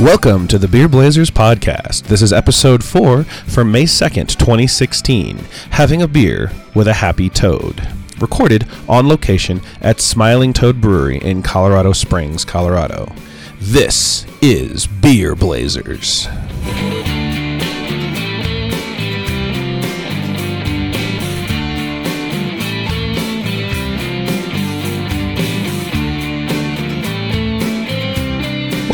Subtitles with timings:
[0.00, 2.02] Welcome to the Beer Blazers podcast.
[2.02, 5.38] This is episode 4 for May 2nd, 2016.
[5.70, 7.86] Having a beer with a happy toad.
[8.18, 13.12] Recorded on location at Smiling Toad Brewery in Colorado Springs, Colorado.
[13.60, 16.26] This is Beer Blazers.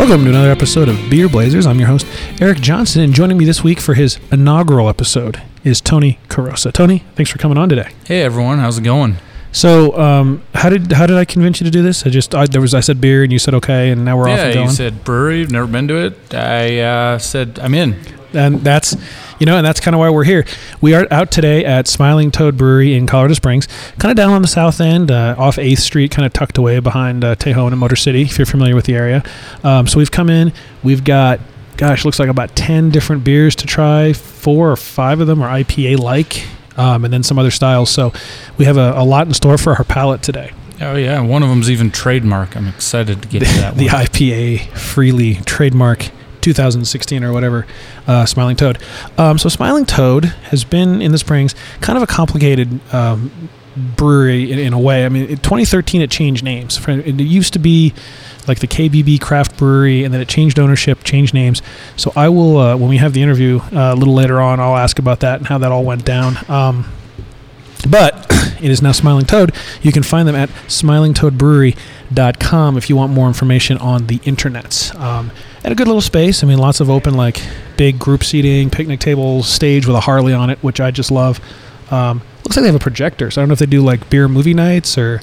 [0.00, 1.66] Welcome to another episode of Beer Blazers.
[1.66, 2.06] I'm your host,
[2.41, 6.72] Eric Johnson, and joining me this week for his inaugural episode is Tony Carosa.
[6.72, 7.92] Tony, thanks for coming on today.
[8.06, 9.16] Hey everyone, how's it going?
[9.52, 12.06] So, um, how did how did I convince you to do this?
[12.06, 14.30] I just I, there was I said beer and you said okay, and now we're
[14.30, 14.66] off yeah, and going.
[14.68, 15.46] you said brewery.
[15.46, 16.34] Never been to it.
[16.34, 18.02] I uh, said I'm in.
[18.33, 18.97] And that's
[19.39, 20.45] you know, and that's kind of why we're here.
[20.80, 23.66] We are out today at Smiling Toad Brewery in Colorado Springs,
[23.98, 26.79] kind of down on the south end, uh, off Eighth Street, kind of tucked away
[26.80, 28.23] behind uh, Tejon and Motor City.
[28.23, 29.23] If you're familiar with the area,
[29.64, 30.53] um, so we've come in.
[30.83, 31.41] We've got,
[31.77, 34.12] gosh, looks like about ten different beers to try.
[34.12, 37.91] Four or five of them are IPA like, um, and then some other styles.
[37.91, 38.12] So
[38.59, 40.53] we have a, a lot in store for our palate today.
[40.83, 42.56] Oh yeah, one of them's even trademark.
[42.56, 43.87] I'm excited to get to that the.
[43.87, 47.66] IPA freely trademark 2016 or whatever,
[48.06, 48.78] uh, Smiling Toad.
[49.19, 53.30] Um, so Smiling Toad has been in the Springs, kind of a complicated um,
[53.77, 55.05] brewery in, in a way.
[55.05, 56.80] I mean, in 2013 it changed names.
[56.86, 57.94] It used to be
[58.48, 61.62] like the KBB Craft Brewery, and then it changed ownership, changed names.
[61.97, 64.77] So I will, uh, when we have the interview uh, a little later on, I'll
[64.77, 66.36] ask about that and how that all went down.
[66.48, 66.86] Um,
[67.88, 68.27] but
[68.60, 69.54] it is now Smiling Toad.
[69.82, 74.94] You can find them at smilingtoadbrewery.com if you want more information on the internets.
[74.98, 75.30] Um,
[75.64, 76.42] and a good little space.
[76.42, 77.41] I mean, lots of open, like
[77.77, 81.41] big group seating, picnic tables, stage with a Harley on it, which I just love.
[81.91, 83.30] Um, looks like they have a projector.
[83.30, 85.20] So I don't know if they do like beer movie nights or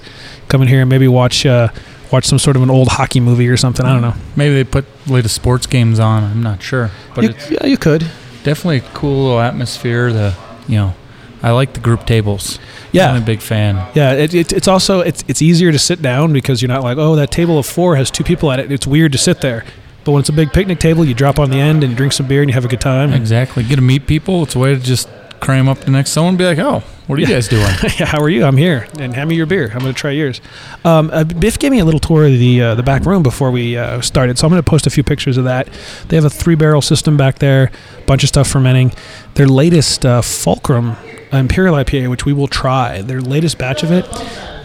[0.50, 1.70] come in here and maybe watch uh,
[2.12, 3.86] watch some sort of an old hockey movie or something.
[3.86, 4.14] I don't know.
[4.36, 6.24] Maybe they put latest sports games on.
[6.24, 8.02] I'm not sure, but You- it's yeah, you could.
[8.44, 10.12] definitely a cool little atmosphere.
[10.14, 10.36] The
[10.68, 10.94] you know,
[11.42, 12.60] I like the group tables.
[12.92, 13.12] Yeah.
[13.12, 13.76] I'm a big fan.
[13.94, 16.98] Yeah, it, it, it's also it's it's easier to sit down because you're not like
[16.98, 18.72] oh that table of four has two people at it.
[18.72, 19.64] It's weird to sit there,
[20.08, 22.28] but when it's a big picnic table, you drop on the end and drink some
[22.28, 23.14] beer and you have a good time.
[23.14, 23.64] Exactly.
[23.64, 24.42] Get to meet people.
[24.44, 25.08] It's a way to just
[25.42, 27.36] cram up the next someone and be like, oh, what are you Yeah.
[27.36, 27.62] guys doing?
[28.00, 28.44] yeah, how are you?
[28.44, 29.70] I'm here, and hand me your beer.
[29.74, 30.42] I'm going to try yours.
[30.84, 33.52] Um, uh, Biff gave me a little tour of the uh, the back room before
[33.52, 35.70] we uh, started, so I'm going to post a few pictures of that.
[36.08, 37.72] They have a three barrel system back there,
[38.08, 38.94] bunch of stuff fermenting.
[39.36, 40.96] Their latest uh, Fulcrum
[41.32, 43.02] Imperial IPA, which we will try.
[43.02, 44.06] Their latest batch of it,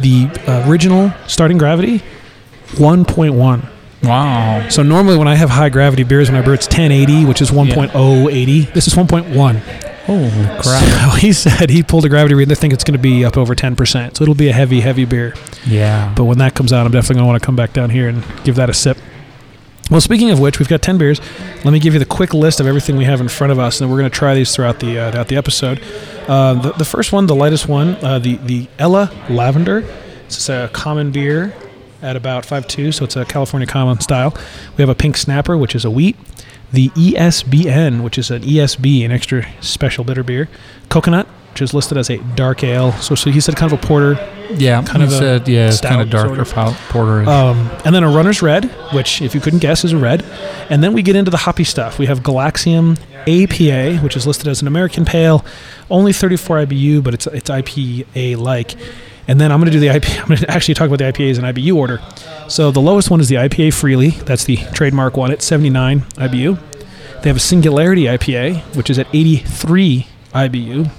[0.01, 2.03] the uh, original starting gravity,
[2.71, 3.69] 1.1.
[4.03, 4.69] wow.
[4.69, 7.51] So normally when I have high gravity beers when I brew, it's 1080, which is
[7.51, 8.73] 1.080.
[8.73, 9.93] This is 1.1.
[10.05, 10.31] Holy
[10.61, 11.13] crap.
[11.13, 12.49] So he said he pulled a gravity read.
[12.49, 14.17] They think it's going to be up over 10%.
[14.17, 15.35] So it'll be a heavy, heavy beer.
[15.67, 16.13] Yeah.
[16.17, 18.09] But when that comes out, I'm definitely going to want to come back down here
[18.09, 18.99] and give that a sip.
[19.91, 21.21] Well, speaking of which, we've got 10 beers.
[21.65, 23.81] Let me give you the quick list of everything we have in front of us,
[23.81, 25.83] and then we're going to try these throughout the uh, throughout the episode.
[26.27, 29.85] Uh, the, the first one, the lightest one, uh, the the Ella Lavender.
[30.27, 31.53] It's a common beer
[32.03, 34.35] at about 5.2, so it's a California common style.
[34.77, 36.17] We have a Pink Snapper, which is a wheat.
[36.73, 40.49] The ESBN, which is an ESB, an extra special bitter beer.
[40.89, 42.93] Coconut, which is listed as a dark ale.
[42.93, 44.15] So, so he said kind of a porter.
[44.55, 44.83] Yeah.
[44.83, 46.77] kind of said, yeah, stout kind of sort darker of.
[46.89, 47.29] porter.
[47.29, 48.65] Um, and then a runner's red,
[48.95, 50.23] which, if you couldn't guess, is a red.
[50.71, 51.99] And then we get into the hoppy stuff.
[51.99, 55.45] We have Galaxium APA, which is listed as an American Pale,
[55.91, 58.75] only 34 IBU, but it's it's IPA like.
[59.29, 60.05] And then I'm going to do the IP.
[60.21, 62.01] I'm going to actually talk about the IPAs in IBU order.
[62.49, 64.11] So the lowest one is the IPA Freely.
[64.11, 66.59] That's the trademark one at 79 IBU.
[67.23, 70.91] They have a Singularity IPA, which is at 83 IBU.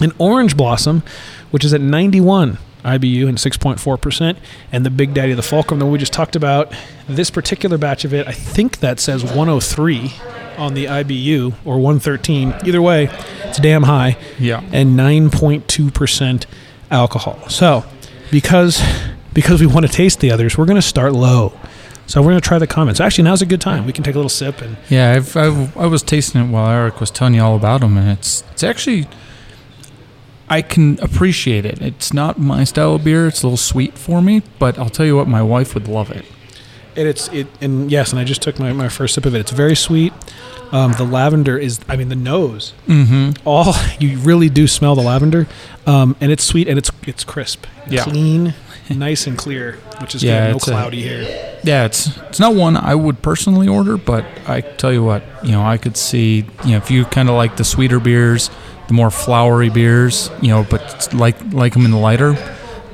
[0.00, 1.02] An Orange Blossom,
[1.50, 4.36] which is at 91 IBU and 6.4%.
[4.72, 6.72] And the Big Daddy, of the Fulcrum that we just talked about,
[7.08, 10.12] this particular batch of it, I think that says 103
[10.56, 12.54] on the IBU or 113.
[12.64, 13.08] Either way,
[13.44, 14.62] it's damn high yeah.
[14.72, 16.46] and 9.2%
[16.90, 17.48] alcohol.
[17.48, 17.84] So,
[18.30, 18.82] because
[19.32, 21.52] because we want to taste the others, we're going to start low.
[22.06, 23.00] So we're going to try the comments.
[23.00, 23.84] Actually, now's a good time.
[23.84, 26.70] We can take a little sip and Yeah, I've, I've, I was tasting it while
[26.70, 29.08] Eric was telling you all about them, and it's it's actually
[30.48, 31.82] I can appreciate it.
[31.82, 34.42] It's not my style of beer; it's a little sweet for me.
[34.58, 36.24] But I'll tell you what, my wife would love it.
[36.96, 39.38] And it's it and yes, and I just took my, my first sip of it.
[39.40, 40.12] It's very sweet.
[40.72, 42.72] Um, the lavender is, I mean, the nose.
[42.88, 43.40] Mm-hmm.
[43.46, 45.46] All you really do smell the lavender,
[45.86, 48.02] um, and it's sweet and it's it's crisp, Yeah.
[48.02, 48.54] clean,
[48.90, 50.50] nice and clear, which is Yeah, good.
[50.50, 51.22] No it's a- cloudy here.
[51.62, 55.52] Yeah, it's it's not one I would personally order, but I tell you what, you
[55.52, 58.50] know, I could see, you know, if you kind of like the sweeter beers,
[58.88, 62.32] the more flowery beers, you know, but like like them in the lighter.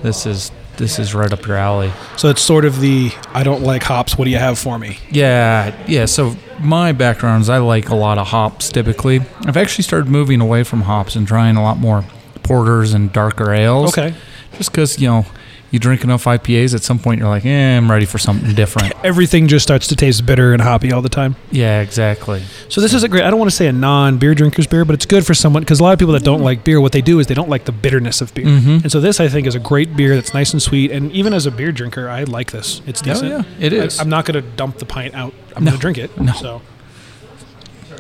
[0.02, 1.92] This is this is right up your alley.
[2.16, 4.16] So it's sort of the I don't like hops.
[4.16, 4.98] What do you have for me?
[5.10, 6.06] Yeah, yeah.
[6.06, 9.20] So my background is I like a lot of hops typically.
[9.46, 12.04] I've actually started moving away from hops and trying a lot more
[12.42, 13.96] porters and darker ales.
[13.96, 14.14] Okay.
[14.56, 15.26] Just because you know
[15.72, 18.92] you drink enough IPAs, at some point you're like, eh, I'm ready for something different.
[19.04, 21.34] Everything just starts to taste bitter and hoppy all the time.
[21.50, 22.42] yeah, exactly.
[22.68, 23.24] So this is a great.
[23.24, 25.80] I don't want to say a non-beer drinker's beer, but it's good for someone because
[25.80, 27.64] a lot of people that don't like beer, what they do is they don't like
[27.64, 28.44] the bitterness of beer.
[28.46, 28.82] Mhm.
[28.82, 30.90] And so this, I think, is a great beer that's nice and sweet.
[30.92, 32.82] And even as a beer drinker, I like this.
[32.86, 33.30] It's Oh, decent.
[33.30, 33.98] yeah, it is.
[33.98, 35.32] I, am not going to dump the pint out.
[35.56, 35.70] I'm No.
[35.72, 36.10] going to drink it.
[36.20, 36.32] No.
[36.34, 36.62] So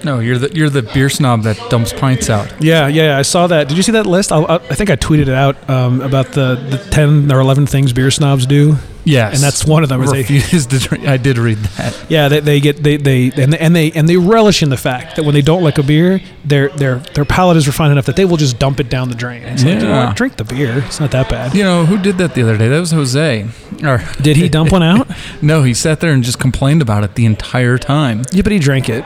[0.04, 2.52] No, you're the you're the beer snob that dumps pints out.
[2.62, 3.68] yeah, yeah, I saw that.
[3.68, 4.32] Did you see that list?
[4.32, 7.92] I I think I tweeted it out um, about the, the ten or eleven things
[7.92, 10.04] beer snobs do, Yes, and that's one of them.
[10.06, 11.06] They, to drink.
[11.06, 12.06] I did read that.
[12.08, 15.16] yeah, they, they get they, they and, and they and they relish in the fact
[15.16, 18.14] that when they don't like a beer, their their their palate is refined enough that
[18.16, 19.42] they will just dump it down the drain.
[19.42, 20.12] It's like, you know Yeah.
[20.14, 20.78] drink the beer.
[20.86, 21.54] It's not that bad.
[21.54, 22.68] You know who did that the other day?
[22.68, 23.48] That was Jose.
[23.82, 25.08] Or Did he dump one out?
[25.42, 28.22] no, he sat there and just complained about it the entire time.
[28.30, 29.04] Yeah, but he drank it.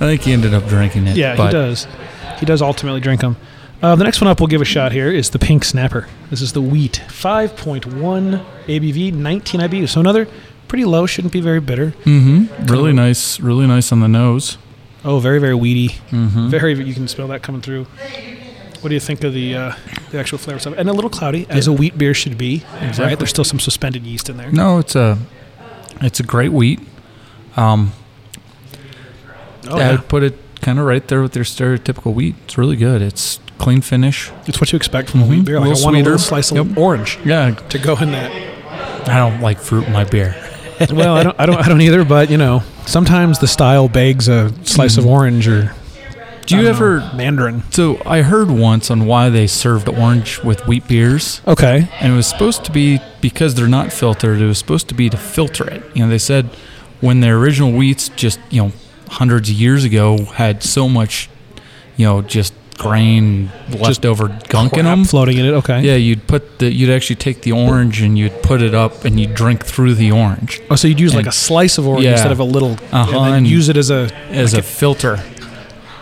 [0.00, 1.16] I think he ended up drinking it.
[1.16, 1.86] Yeah, he does.
[2.38, 3.36] He does ultimately drink them.
[3.82, 6.06] Uh, the next one up we'll give a shot here is the Pink Snapper.
[6.28, 7.02] This is the wheat.
[7.08, 9.88] 5.1 ABV, 19 IBU.
[9.88, 10.26] So another
[10.68, 11.92] pretty low, shouldn't be very bitter.
[12.04, 12.66] Mm-hmm.
[12.66, 13.40] Really nice.
[13.40, 14.58] Really nice on the nose.
[15.04, 15.94] Oh, very, very weedy.
[16.10, 16.48] Mm-hmm.
[16.48, 17.84] Very, you can smell that coming through.
[18.80, 19.74] What do you think of the uh,
[20.10, 20.74] the actual flavor stuff?
[20.78, 22.64] And a little cloudy, as a wheat beer should be.
[22.80, 23.04] Exactly.
[23.04, 23.18] Right?
[23.18, 24.50] There's still some suspended yeast in there.
[24.50, 25.18] No, it's a
[26.00, 26.80] it's a great wheat.
[27.56, 27.92] Um,
[29.70, 29.90] Oh, I yeah.
[29.92, 32.34] would put it kind of right there with your stereotypical wheat.
[32.44, 33.00] It's really good.
[33.02, 34.30] It's clean finish.
[34.46, 35.58] It's what you expect from a wheat beer.
[35.60, 36.76] Like Little I want a little slice of Yep.
[36.78, 38.30] orange Yeah, to go in that.
[39.08, 40.34] I don't like fruit in my beer.
[40.92, 42.04] well, I don't, I don't, I don't either.
[42.04, 45.08] But you know, sometimes the style begs a slice of Mhm.
[45.10, 45.74] orange or.
[46.46, 46.98] Do you ever?
[47.00, 47.62] know, Mandarin?
[47.70, 51.88] So I heard once on why they served orange with wheat beers, Okay.
[52.00, 54.40] and it was supposed to be because they're not filtered.
[54.40, 55.82] It was supposed to be to filter it.
[55.94, 56.48] You know, they said
[57.00, 58.72] when their original wheats just you know
[59.10, 61.28] hundreds of years ago had so much,
[61.96, 65.04] you know, just grain just leftover gunk in them.
[65.04, 65.50] floating in it.
[65.52, 65.82] Okay.
[65.82, 69.20] Yeah, you'd put the you'd actually take the orange and you'd put it up and
[69.20, 72.12] you'd drink through the orange Oh, so you'd use like a slice of orange Yeah.
[72.12, 74.10] instead of a little, Uh-huh, and and- use it as a.
[74.30, 75.18] as like a filter.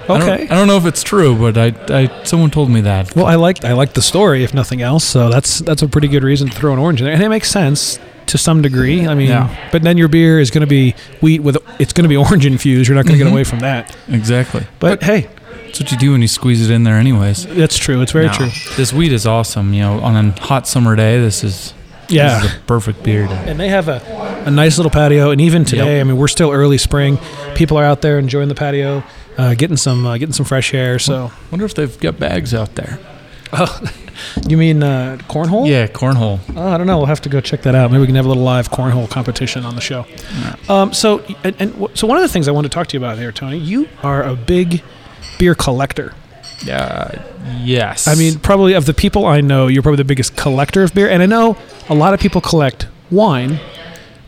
[0.09, 0.27] I Okay.
[0.47, 3.15] don't, I don't know if it's true, but I, I someone told me that.
[3.17, 5.05] Well, I like I like the story, if nothing else.
[5.05, 7.29] So that's that's a pretty good reason to throw an orange in there, and it
[7.29, 9.07] makes sense to some degree.
[9.07, 9.55] I mean, Yeah.
[9.73, 12.47] but then your beer is going to be wheat with it's going to be orange
[12.47, 12.89] infused.
[12.89, 13.27] You're not going to Mhm.
[13.29, 13.95] get away from that.
[14.09, 14.65] Exactly.
[14.79, 15.29] But, hey,
[15.67, 17.45] That's what you do when you squeeze it in there, anyways.
[17.47, 18.01] that's true.
[18.01, 18.51] It's very No, true.
[18.77, 19.75] This wheat is awesome.
[19.75, 21.75] You know, on a hot summer day, this is
[22.09, 22.39] Yeah.
[22.41, 23.27] this is the perfect beer.
[23.27, 24.01] To, And they have a,
[24.47, 26.01] a nice little patio, and even today, Yep.
[26.01, 27.19] I mean, we're still early spring.
[27.55, 29.03] People are out there enjoying the patio,
[29.37, 30.99] uh, getting some uh, getting some fresh air.
[30.99, 32.99] So, wonder if they've got bags out there.
[34.49, 35.69] you mean uh, cornhole?
[35.69, 36.41] Yeah, cornhole.
[36.57, 36.99] Oh, I don't know.
[36.99, 37.91] We'll have to go check that out.
[37.91, 40.07] Maybe we can have a little live cornhole competition on the show.
[40.69, 42.99] Um, so, and, and w- so one of the things I wanted to talk to
[42.99, 44.83] you about here, Tony, you are a big
[45.39, 46.15] beer collector.
[46.65, 47.25] Yeah.
[47.63, 48.09] Yes.
[48.09, 51.09] I mean, probably of the people I know, you're probably the biggest collector of beer.
[51.09, 51.57] And I know
[51.89, 53.61] a lot of people collect wine,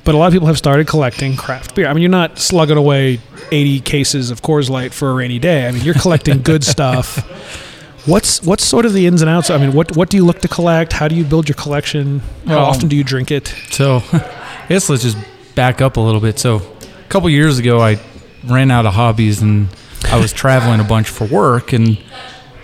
[0.05, 1.88] but a lot of people have started collecting craft beer.
[1.88, 3.19] I mean, you're not slugging away
[3.50, 5.66] 80 cases of Coors Light for a rainy day.
[5.66, 7.66] I mean, you're collecting good stuff.
[8.06, 9.50] What's what's sort of the ins and outs?
[9.50, 10.93] I mean, what what do you look to collect?
[10.93, 12.20] How do you build your collection?
[12.47, 13.55] How Well, often do you drink it?
[13.70, 15.19] So, I guess let's just
[15.54, 16.38] back up a little bit.
[16.38, 18.00] So, a couple years ago, I
[18.47, 19.69] ran out of hobbies and
[20.11, 21.99] I was traveling a bunch for work, and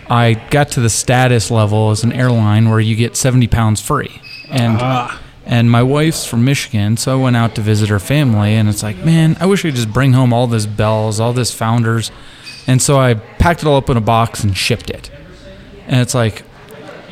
[0.09, 4.21] I got to the status level as an airline where you get 70 pounds free.
[4.49, 8.55] And Ah, and my wife's from Michigan, so I went out to visit her family,
[8.55, 11.33] and it's like, man, I wish I could just bring home all this bells, all
[11.35, 12.11] this founders,
[12.67, 15.11] and so I packed it all up in a box and shipped it.
[15.87, 16.43] And it's like,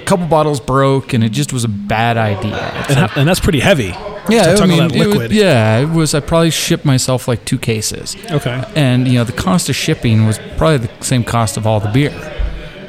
[0.00, 2.56] a couple bottles broke, and it just was a bad idea.
[2.88, 3.94] And, like- and that's pretty heavy.
[4.28, 6.14] yeah, I mean, it was- yeah, it was.
[6.14, 8.62] I probably shipped myself like two cases, Okay.
[8.74, 11.88] and you know the cost of shipping was probably the same cost of all the
[11.90, 12.12] beer.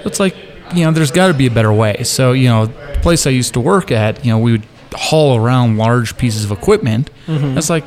[0.06, 0.36] It's like
[0.74, 2.04] you know, there's got to be a better way.
[2.04, 5.38] So you know, the place I used to work at, you know, we would haul
[5.38, 7.10] around large pieces of equipment.
[7.28, 7.58] Mm-hmm.
[7.58, 7.84] It's like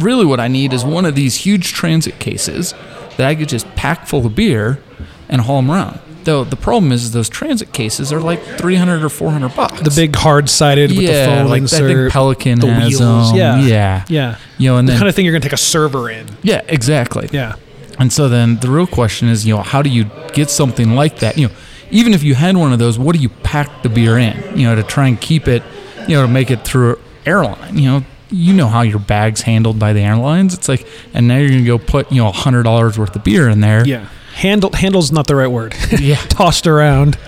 [0.00, 2.74] really what I need is one of these huge transit cases
[3.16, 4.80] that I could just pack full of beer
[5.28, 6.00] and haul them around.
[6.30, 9.80] Though the problem is those transit cases are like 300 or 400 bucks.
[9.80, 13.30] The big hard sided with the yeah, foam like I think Pelican the has wheels,
[13.30, 13.36] them.
[13.38, 13.60] yeah.
[13.60, 14.36] yeah, yeah.
[14.58, 16.26] You know, and The then kind of thing you're going to take a server in.
[16.42, 17.28] yeah, exactly.
[17.32, 17.56] Yeah.
[17.98, 21.18] And so then the real question is, you know, how do you get something like
[21.18, 21.36] that?
[21.36, 21.54] You know,
[21.90, 24.56] even if you had one of those, what do you pack the beer in?
[24.56, 25.62] You know, to try and keep it,
[26.06, 27.76] you know, to make it through airline.
[27.76, 30.54] You know, you know how your bag's handled by the airlines.
[30.54, 33.24] It's like, and now you're gonna go put you know a hundred dollars worth of
[33.24, 33.84] beer in there.
[33.84, 34.06] Yeah.
[34.40, 35.74] Handle handle's not the right word.
[36.00, 37.18] yeah, Tossed around.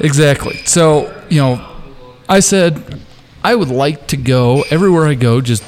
[0.00, 0.56] exactly.
[0.64, 1.66] So you know,
[2.28, 3.00] I said.
[3.44, 5.62] I would like to go everywhere I go, just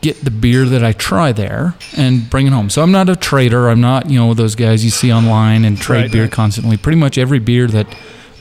[0.00, 2.68] get the beer that I try there and bring it home.
[2.68, 3.68] So I'm not a trader.
[3.68, 6.32] I'm not, you know, those guys you see online and trade Right, beer right.
[6.32, 6.76] constantly.
[6.76, 7.86] Pretty much every beer that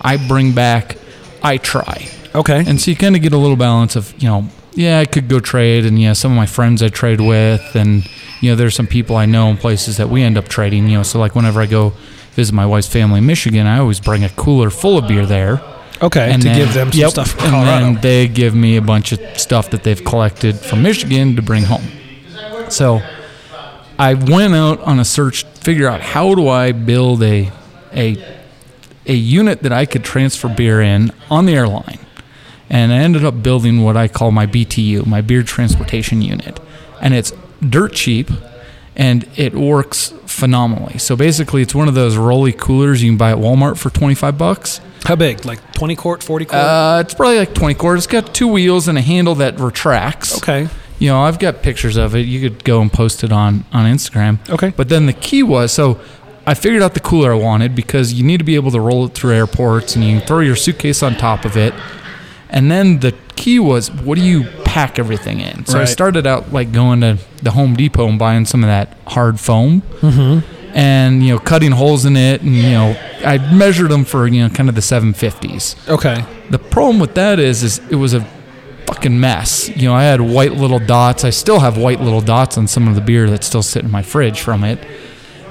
[0.01, 0.97] I bring back,
[1.43, 2.07] I try.
[2.33, 2.63] Okay.
[2.65, 5.27] And so you kind of get a little balance of, you know, yeah, I could
[5.27, 8.07] go trade, and yeah, some of my friends I trade with, and
[8.41, 10.87] you know, there's some people I know in places that we end up trading.
[10.87, 11.93] You know, so like whenever I go
[12.33, 15.61] visit my wife's family in Michigan, I always bring a cooler full of beer there,
[16.01, 16.31] okay.
[16.31, 18.81] and to then- give them some yep, stuff from and then they give me a
[18.81, 21.83] bunch of stuff that they've collected from Michigan to bring home.
[22.69, 23.01] So
[23.99, 27.51] I went out on a search, to figure out how do I build a
[27.93, 28.17] a
[29.05, 31.99] a unit that I could transfer beer in on the airline.
[32.71, 36.57] And I ended up building what I call my BTU, my beer transportation unit.
[37.01, 37.33] And it's
[37.67, 38.31] dirt cheap
[38.95, 40.97] and it works phenomenally.
[40.97, 44.37] So basically it's one of those rolly coolers you can buy at Walmart for 25
[44.37, 44.79] bucks.
[45.03, 45.43] How big?
[45.45, 46.63] Like 20 quart, 40 quart?
[46.63, 47.97] Uh, it's probably like 20 quart.
[47.97, 50.37] It's got two wheels and a handle that retracts.
[50.37, 50.69] okay.
[50.97, 52.21] You know, I've got pictures of it.
[52.27, 54.37] You could go and post it on on Instagram.
[54.49, 54.71] Okay.
[54.77, 55.99] But then the key was so
[56.45, 59.05] I figured out the cooler I wanted because you need to be able to roll
[59.05, 61.73] it through airports and you can throw your suitcase on top of it.
[62.51, 65.65] And then the key was what do you pack everything in?
[65.65, 68.97] So I started out like going to the Home Depot and buying some of that
[69.07, 70.75] hard foam Mm-hmm.
[70.75, 74.41] and you know cutting holes in it and you know I measured them for you
[74.43, 75.89] know kind of the 750s.
[75.89, 76.23] Okay.
[76.49, 78.21] The problem with that is, is it was a
[78.87, 79.69] fucking mess.
[79.69, 81.23] You know, I had white little dots.
[81.23, 83.91] I still have white little dots on some of the beer that's still sitting in
[83.91, 84.79] my fridge from it,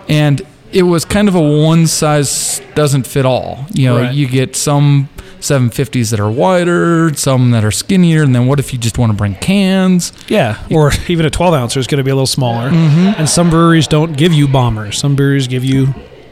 [0.08, 0.42] and
[0.72, 3.64] it was kind of a one size doesn't fit all.
[3.72, 4.14] You know, Right.
[4.14, 5.08] you get some
[5.40, 9.10] 750s that are wider, some that are skinnier, and then what if you just want
[9.10, 10.12] to bring cans?
[10.28, 10.62] Yeah.
[10.70, 12.70] Or even a 12 ouncer is going to be a little smaller.
[12.70, 13.18] Mm-hmm.
[13.18, 14.98] And some breweries don't give you bombers.
[14.98, 15.86] Some breweries give you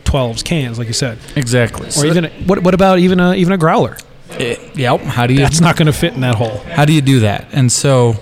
[0.05, 1.19] 12s cans, like you said.
[1.37, 1.89] Exactly.
[1.99, 2.63] Or even a, what?
[2.63, 3.97] What about even a even a growler?
[4.39, 5.01] yep.
[5.01, 6.59] How do you That's not going to fit in that hole.
[6.59, 7.49] how do you do that?
[7.53, 8.13] And so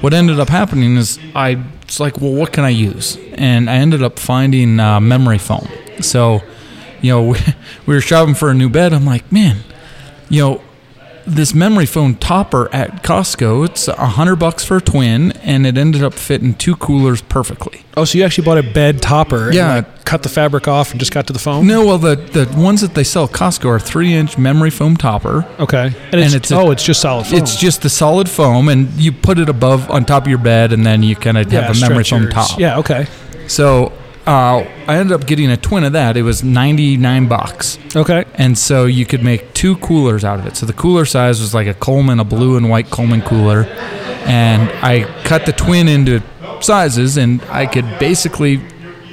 [0.00, 3.18] what ended up happening is I was like, well, what can I use?
[3.34, 5.68] And I ended up finding uh, memory foam.
[6.00, 6.42] So,
[7.00, 7.38] you know, we,
[7.86, 8.92] we were shopping for a new bed.
[8.92, 9.58] I'm like, man,
[10.28, 10.62] you know,
[11.26, 15.76] this memory foam topper at Costco, it's a hundred bucks for a twin, and it
[15.76, 17.84] ended up fitting two coolers perfectly.
[17.98, 19.52] Oh, so you actually bought a bed topper?
[19.52, 19.76] Yeah.
[19.76, 21.66] And like cut the fabric off and just got to the foam.
[21.66, 24.96] No, well, the the ones that they sell at Costco are three inch memory foam
[24.96, 25.46] topper.
[25.60, 25.92] Okay.
[26.12, 27.38] And it's, it's a- oh, it's just solid foam.
[27.38, 30.72] It's just the solid foam, and you put it above on top of your bed,
[30.72, 32.58] and then you kind of yeah, have a memory foam top.
[32.58, 32.78] Yeah.
[32.78, 33.06] Okay.
[33.48, 33.92] So
[34.28, 36.18] uh, I ended up getting a twin of that.
[36.18, 37.78] It was 99 bucks.
[37.96, 38.26] Okay.
[38.34, 40.54] And so you could make two coolers out of it.
[40.54, 43.64] So the cooler size was like a Coleman, a blue and white Coleman cooler.
[44.26, 46.22] And I cut the twin into
[46.60, 48.60] sizes, and I could basically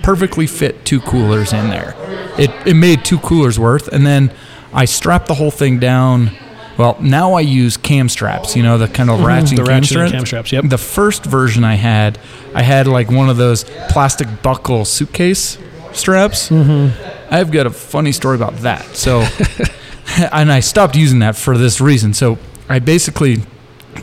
[0.03, 1.95] perfectly fit two coolers in there.
[2.38, 3.88] It, it made two coolers worth.
[3.88, 4.34] And then
[4.74, 6.31] I strapped the whole thing down.
[6.77, 9.55] Well, now I use cam straps, you know, the kind of ratcheting, Mm-hmm.
[9.55, 10.12] The cam, straps.
[10.12, 10.65] cam straps, yep.
[10.67, 12.20] The first version I had,
[12.53, 15.58] I had like one of those plastic buckle suitcase
[15.94, 16.50] straps.
[16.50, 17.34] Mm-hmm.
[17.34, 18.84] I've got a funny story about that.
[18.96, 19.25] So,
[20.32, 22.13] and I stopped using that for this reason.
[22.13, 23.38] So, I basically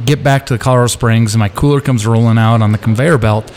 [0.05, 3.19] get back to the Colorado Springs, and my cooler comes rolling out on the conveyor
[3.19, 3.53] belt,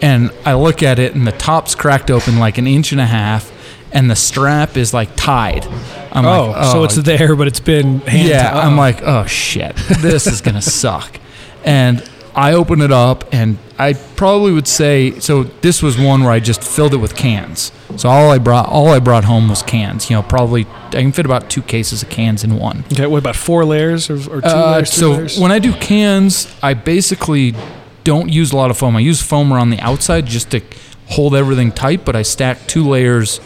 [0.00, 3.06] and I look at it, and the top's cracked open like an inch and a
[3.06, 3.50] half,
[3.94, 5.64] and the strap is like tied.
[6.12, 8.76] I'm Oh, like, so it's there, but it's been hand yeah, to- I'm oh.
[8.76, 11.18] like, oh shit, this is gonna suck.
[11.64, 15.44] And I open it up, and I probably would say so.
[15.44, 17.70] This was one where I just filled it with cans.
[17.96, 20.10] So all I brought, all I brought home was cans.
[20.10, 22.84] You know, probably I can fit about two cases of cans in one.
[22.92, 23.06] Okay.
[23.06, 24.92] What about four layers or, or two Uh, layers?
[24.92, 25.38] So layers?
[25.38, 27.54] when I do cans, I basically
[28.02, 28.96] don't use a lot of foam.
[28.96, 30.60] I use foam around the outside just to
[31.06, 32.04] hold everything tight.
[32.04, 33.40] But I stack two layers.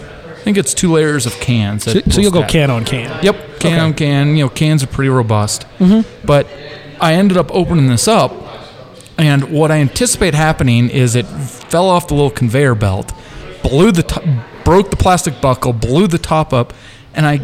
[0.49, 1.85] I think it's two layers of cans.
[1.85, 3.23] so, so you'll go can on can.
[3.23, 3.79] Yep, can Okay.
[3.79, 4.35] on can.
[4.35, 5.67] You know, cans are pretty robust.
[5.79, 6.27] Mm-hmm.
[6.27, 6.49] But
[6.99, 8.33] I ended up opening this up,
[9.19, 13.13] and what I anticipate happening is it fell off the little conveyor belt,
[13.63, 14.25] blew the top,
[14.65, 16.73] broke the plastic buckle, blew the top up,
[17.13, 17.43] and I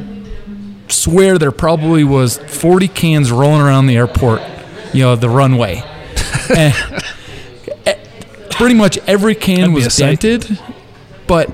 [0.89, 4.41] swear there probably was 40 cans rolling around the airport,
[4.95, 5.83] you know, the runway.
[6.57, 6.73] and
[7.85, 7.99] eh,
[8.51, 10.59] pretty much every can was dented,
[11.27, 11.51] but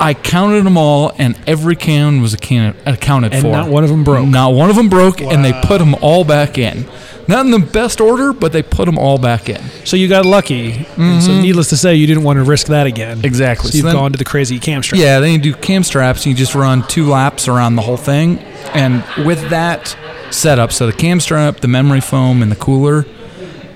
[0.00, 3.50] I counted them all, and every can was a can accounted And for.
[3.52, 4.26] not one of 'em broke.
[4.28, 6.86] Not one of them broke, and they put them all back in.
[7.26, 9.60] Not in the best order, but they put them all back in.
[9.84, 10.86] So you got lucky.
[10.96, 13.18] And so needless to say, you didn't want to risk that again.
[13.18, 13.26] Mm-hmm.
[13.26, 13.70] Exactly.
[13.70, 14.98] So you've So then- gone to the crazy cam strap.
[15.00, 17.98] Yeah, then you do cam straps and you just run two laps around the whole
[17.98, 18.38] thing.
[18.72, 19.94] And with that
[20.30, 23.04] setup, so the cam strap, the memory foam, and the cooler,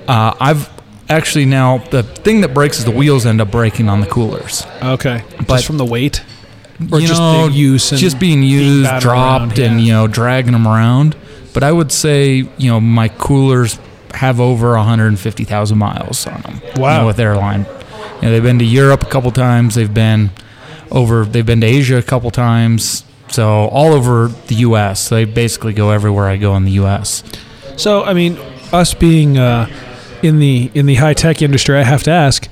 [0.08, 0.70] uh, I've
[1.08, 4.66] actually now the thing that breaks is the wheels end up breaking on the coolers.
[4.82, 5.22] Okay.
[5.38, 6.22] But- just from the weight,
[6.90, 10.52] or You just know, use, just being used, battered dropped, around, and you know dragging
[10.52, 11.14] them around.
[11.54, 13.78] But I would say you know my coolers.
[14.14, 16.60] have over 150,000 miles on them.
[16.76, 17.00] you Wow.
[17.00, 17.64] know, with airline.
[18.20, 19.74] You know, they've been to Europe a couple times.
[19.74, 20.30] They've been
[20.90, 21.24] over.
[21.24, 23.04] They've been to Asia a couple times.
[23.28, 25.08] So all over the U.S.
[25.08, 27.22] They basically go everywhere I go in the U.S.
[27.76, 28.36] So, I mean,
[28.70, 29.66] us being uh,
[30.22, 32.46] in the in the high tech industry, I have to ask,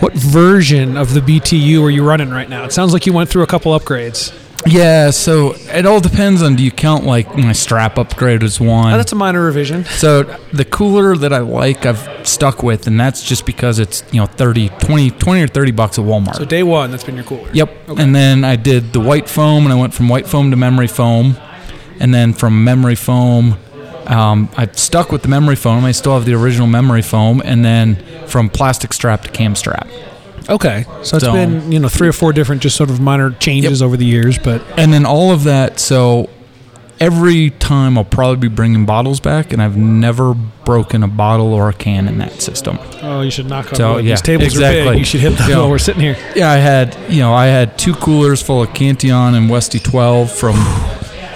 [0.00, 2.64] what version of the BTU are you running right now?
[2.64, 4.32] It sounds like you went through a couple upgrades.
[4.66, 5.10] Yeah.
[5.10, 6.56] So it all depends on.
[6.56, 8.92] Do you count like my strap upgrade as one?
[8.92, 9.84] Oh, that's a minor revision.
[9.84, 14.20] So the cooler that I like, I've stuck with, and that's just because it's you
[14.20, 16.36] know 30, 20, 20 or thirty bucks at Walmart.
[16.36, 17.48] So day one, that's been your cooler.
[17.52, 17.88] Yep.
[17.90, 18.02] Okay.
[18.02, 20.88] And then I did the white foam, and I went from white foam to memory
[20.88, 21.36] foam,
[22.00, 23.58] and then from memory foam,
[24.06, 25.84] um, I stuck with the memory foam.
[25.84, 27.96] I still have the original memory foam, and then
[28.26, 29.88] from plastic strap to cam strap.
[30.48, 30.84] Okay.
[31.02, 33.82] So it's So- been you know three or four different just sort of minor changes
[33.82, 35.80] over the years, but And then all of that.
[35.80, 36.28] So
[37.00, 40.34] every time I'll probably be bringing bottles back, and I've never
[40.64, 42.78] broken a bottle or a can in that system.
[43.02, 44.04] oh, you should knock on So, wood.
[44.04, 44.88] yeah, These tables are exactly.
[44.90, 44.98] big.
[45.00, 45.58] You should hit them Yeah.
[45.58, 46.16] while we're sitting here.
[46.34, 50.30] Yeah, I had you know I had two coolers full of Cantillon and Westy 12
[50.30, 50.54] from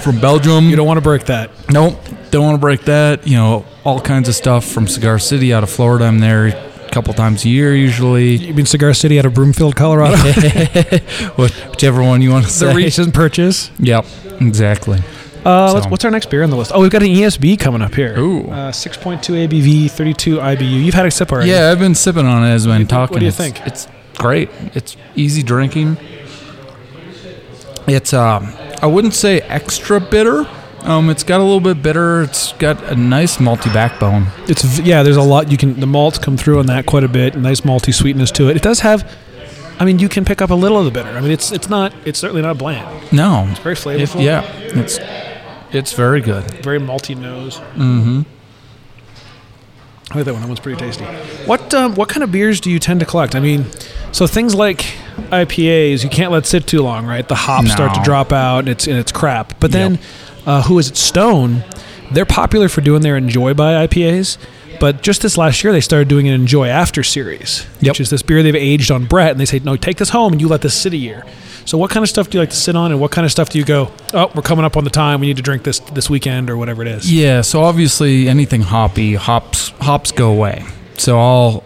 [0.03, 0.69] from Belgium.
[0.69, 1.51] You don't want to break that.
[1.71, 1.99] Nope,
[2.31, 3.27] don't want to break that.
[3.27, 6.05] You know, all kinds of stuff from Cigar City out of Florida.
[6.07, 8.37] I'm there a couple times a year usually.
[8.37, 10.17] You mean Cigar City out of Broomfield, Colorado?
[11.37, 12.75] Whichever one you want to the say.
[12.75, 13.71] recent purchase.
[13.79, 14.05] Yep,
[14.41, 14.99] exactly.
[15.45, 16.73] Uh, So- what's our next beer on the list?
[16.75, 18.19] Oh, we've got an ESB coming up here.
[18.19, 18.43] Ooh.
[18.51, 20.85] Uh, 6.2 ABV, 32 IBU.
[20.85, 21.51] You've had a sip already.
[21.51, 23.15] Yeah, I've been sipping on it as I've been talking.
[23.15, 23.67] what do you It's- think?
[23.67, 23.89] It's
[24.19, 24.51] great.
[24.75, 25.97] It's easy drinking.
[27.87, 30.47] It's um, I wouldn't say extra bitter.
[30.81, 32.23] Um, it's got a little bit bitter.
[32.23, 34.29] It's got a nice malty backbone.
[34.49, 35.03] It's yeah.
[35.03, 35.79] There's a lot you can.
[35.79, 37.37] The malts come through on that quite a bit.
[37.37, 38.57] Nice malty sweetness to it.
[38.57, 39.11] It does have.
[39.79, 41.09] I mean, you can pick up a little of the bitter.
[41.11, 41.93] I mean, it's it's not.
[42.05, 43.13] It's certainly not bland.
[43.13, 44.23] No, it's Very flavorful.
[44.23, 44.99] yeah, it's
[45.73, 46.45] it's very good.
[46.63, 47.57] Very malty nose.
[47.75, 48.23] Mm-hmm.
[50.13, 50.43] I like that one.
[50.43, 51.05] That one's pretty tasty.
[51.47, 53.35] What um, what kind of beers do you tend to collect?
[53.35, 53.67] I mean,
[54.13, 54.85] so things like
[55.31, 57.27] IPAs, you can't let sit too long, right?
[57.27, 59.59] The hops start to drop out, and it's and it's crap.
[59.61, 59.81] But Yep.
[59.93, 59.99] then,
[60.47, 60.97] uh, who is it?
[60.97, 61.65] Stone.
[62.13, 64.37] They're popular for doing their Enjoy by IPAs.
[64.81, 67.91] But just this last year, they started doing an Enjoy After series, Yep.
[67.93, 70.33] which is this beer they've aged on Brett, and they say, no, take this home
[70.33, 71.25] and you let this sit a year.
[71.67, 73.31] So, what kind of stuff do you like to sit on, and what kind of
[73.31, 73.91] stuff do you go?
[74.15, 75.21] Oh, we're coming up on the time.
[75.21, 77.13] We need to drink this this weekend or whatever it is.
[77.13, 80.65] Yeah, so obviously anything hoppy, hops hops go away.
[80.97, 81.63] So I'll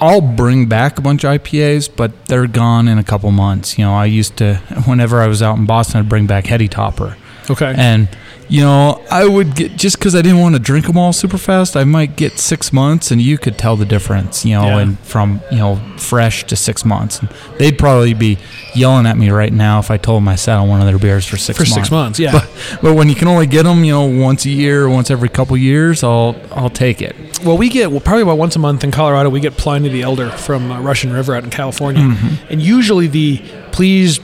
[0.00, 3.78] I'll bring back a bunch of IPAs, but they're gone in a couple months.
[3.78, 4.54] You know, I used to
[4.86, 7.16] whenever I was out in Boston, I'd bring back Heady Topper,
[7.50, 7.74] Okay.
[7.76, 8.08] and
[8.50, 11.38] you know I would get just because I didn't want to drink them all super
[11.38, 11.76] fast.
[11.76, 14.44] I might get six months, and you could tell the difference.
[14.44, 14.78] You know, Yeah.
[14.80, 18.38] and from you know fresh to six months, and they'd probably be
[18.74, 20.98] yelling at me right now if I told them I sat on one of their
[20.98, 21.74] beers for six for months.
[21.74, 22.32] six months, yeah.
[22.32, 22.48] But,
[22.82, 25.28] but when you can only get them, you know, once a year, or once every
[25.28, 27.14] couple years, I'll I'll take it.
[27.44, 29.30] Well, we get well, probably about once a month in Colorado.
[29.30, 32.52] We get Pliny the Elder from uh, Russian River out in California, Mm-hmm.
[32.52, 33.40] and usually the
[33.72, 34.18] please,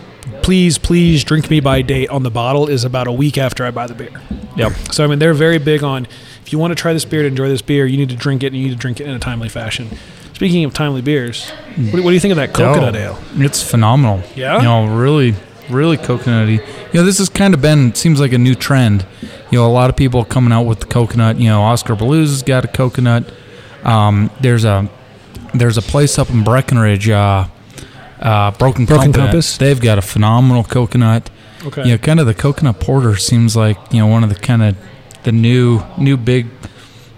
[0.46, 3.72] please, please drink me by date on the bottle is about a week after I
[3.72, 4.12] buy the beer.
[4.56, 4.72] Yep.
[4.92, 6.06] So I mean, they're very big on
[6.46, 8.44] if you want to try this beer to enjoy this beer, you need to drink
[8.44, 9.90] it, and you need to drink it in a timely fashion.
[10.34, 13.18] Speaking of timely beers, what do, what do you think of that coconut Oh, ale?
[13.34, 14.22] It's phenomenal.
[14.36, 14.58] Yeah?
[14.58, 15.34] You know, really,
[15.68, 16.64] really coconutty.
[16.92, 19.04] You know, this has kind of been seems like a new trend.
[19.50, 21.40] You know, a lot of people coming out with the coconut.
[21.40, 23.32] You know, Oskar Blues has got a coconut.
[23.82, 24.88] Um, there's a
[25.54, 27.48] there's a place up in Breckenridge, uh,
[28.20, 29.22] uh, Broken, Broken Compass.
[29.22, 29.58] Compass?
[29.58, 31.30] They've got a phenomenal coconut.
[31.64, 31.84] Okay.
[31.84, 34.62] you know, kind of the coconut porter seems like you know one of the kind
[34.62, 34.76] of
[35.24, 36.46] the new new big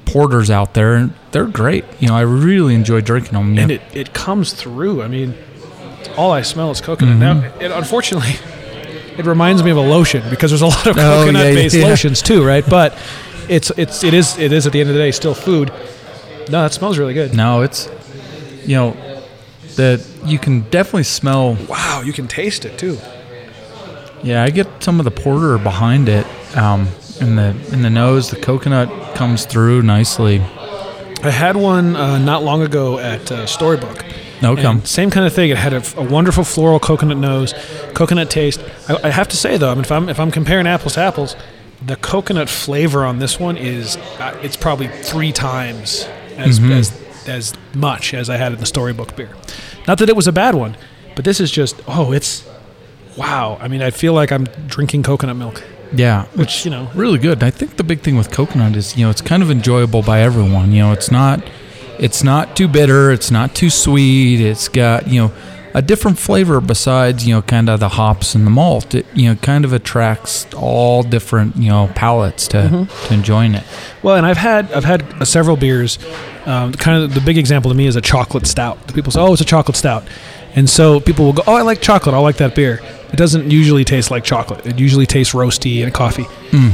[0.07, 1.85] porters out there, and they're great.
[2.01, 3.59] You know, I really enjoy drinking them.
[3.59, 3.75] and know.
[3.75, 5.03] it, it comes through.
[5.03, 5.35] I mean,
[6.17, 7.17] all I smell is coconut.
[7.19, 7.61] Mm-hmm.
[7.61, 8.37] Now, it, unfortunately,
[9.19, 11.87] it reminds me of a lotion because there's a lot of Oh, coconut-based yeah.
[11.89, 12.65] lotions too, right?
[12.69, 12.97] But
[13.49, 15.71] it's it's it is it is at the end of the day still food.
[16.51, 17.35] No, that smells really good.
[17.35, 17.89] no, it's
[18.65, 18.97] you know
[19.79, 21.57] that you can definitely smell.
[21.69, 22.99] Wow, you can taste it too.
[24.23, 26.27] Yeah, I get some of the porter behind it.
[26.57, 26.89] Um,
[27.21, 30.41] in the in the nose, the coconut comes through nicely.
[31.23, 34.05] I had one uh, not long ago at uh, Storybook.
[34.41, 34.85] No, come.
[34.85, 35.51] Same kind of thing.
[35.51, 37.55] It had a, a wonderful floral coconut nose,
[37.95, 38.63] coconut taste.
[38.89, 41.01] I, I have to say though, I mean, if I'm if I'm comparing apples to
[41.01, 41.35] apples,
[41.85, 46.05] the coconut flavor on this one is uh, it's probably three times
[46.37, 46.71] as, Mhm.
[46.71, 46.98] as
[47.29, 49.31] as much as I had in the Storybook beer.
[49.87, 50.77] Not that it was a bad one,
[51.15, 52.47] but this is just oh, it's
[53.17, 53.59] wow.
[53.61, 55.63] I mean, I feel like I'm drinking coconut milk,
[55.93, 56.91] Yeah, which you know.
[56.95, 57.43] really good.
[57.43, 60.21] I think the big thing with coconut is you know it's kind of enjoyable by
[60.21, 60.73] everyone.
[60.73, 61.43] You know, it's not
[61.99, 64.41] it's not too bitter, it's not too sweet.
[64.41, 65.33] It's got you know
[65.75, 68.95] a different flavor besides you know kind of the hops and the malt.
[68.95, 73.07] It you know kind of attracts all different you know palates to, Mm-hmm.
[73.09, 73.65] to enjoying it.
[74.03, 75.99] Well, and I've had I've had uh, several beers.
[76.47, 78.95] Um, kind of the big example to me is a chocolate stout.
[78.95, 80.05] People say, "Oh, it's a chocolate stout,"
[80.59, 82.15] and so people will go, "Oh, I like chocolate.
[82.15, 82.81] I like that beer."
[83.13, 84.67] It doesn't usually taste like chocolate.
[84.67, 86.27] It usually tastes roasty and coffee.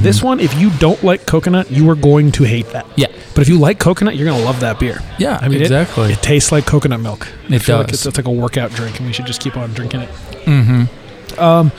[0.03, 2.87] This one, if you don't like coconut, you are going to hate that.
[2.97, 3.07] Yeah.
[3.35, 4.99] But if you like coconut, you're going to love that beer.
[5.19, 6.13] Yeah, I mean, exactly.
[6.13, 7.29] It, tastes like coconut milk.
[7.49, 8.01] It feel Like does.
[8.01, 10.09] it's, it's like a workout drink, and we should just keep on drinking it.
[10.45, 11.41] mm-hmm.
[11.41, 11.71] Um,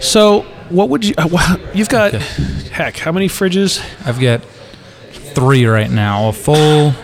[0.00, 1.14] so what would you?
[1.18, 2.24] Uh, wha- you've got, Okay.
[2.72, 3.82] heck, how many fridges?
[4.06, 4.42] I've got
[5.34, 6.28] three right now.
[6.28, 6.94] A full,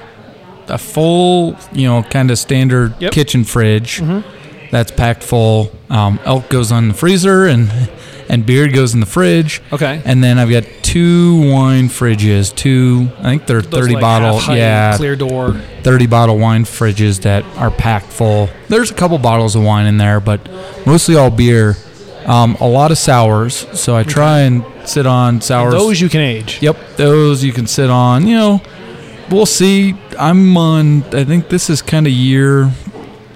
[0.71, 3.13] a full, you know, kind of standard Yep.
[3.13, 4.23] kitchen fridge Mhm.
[4.71, 5.71] that's packed full.
[5.91, 7.71] Um, elk goes on the freezer, and
[8.31, 9.63] and beard goes in the fridge.
[9.73, 10.03] Okay.
[10.05, 12.55] And then I've got two wine fridges.
[12.55, 15.57] Two, I think they're Those, thirty like, bottle, yeah, clear door.
[15.83, 18.51] thirty bottle wine fridges that are packed full.
[18.69, 20.41] There's a couple bottles of wine in there, but
[20.85, 21.79] mostly all beer.
[22.27, 25.73] Um, a lot of sours, so I try and sit on sours.
[25.73, 26.59] Those you can age.
[26.61, 28.27] Yep, those you can sit on.
[28.27, 28.61] You know,
[29.31, 29.95] we'll see.
[30.19, 31.03] I'm on.
[31.15, 32.71] I think this is kind of year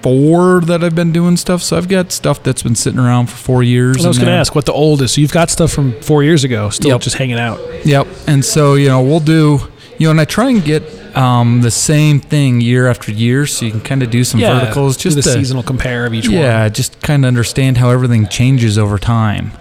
[0.03, 1.63] four that I've been doing stuff.
[1.63, 4.05] So I've got stuff that's been sitting around for four years.
[4.05, 5.15] I was going to ask what the oldest.
[5.15, 7.01] So you've got stuff from four years ago still Yep.
[7.03, 7.61] just hanging out.
[7.87, 8.07] Yep.
[8.27, 9.61] And so you know we'll do.
[9.99, 10.83] You know, and I try and get
[11.17, 14.97] um, the same thing year after year, so you can kind of do some verticals.
[14.97, 16.39] do Just the to, seasonal compare of each one.
[16.39, 19.53] yeah, just kind of understand how everything changes over time.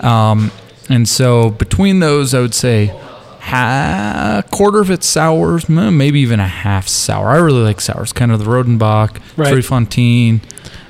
[0.00, 0.52] Um,
[0.88, 2.94] and so between those, I would say
[3.40, 7.30] ha- a quarter of it's sours, maybe even a half sour.
[7.30, 9.52] I really like sours, kind of the Rodenbach, Right.
[9.52, 10.40] Trefontaine,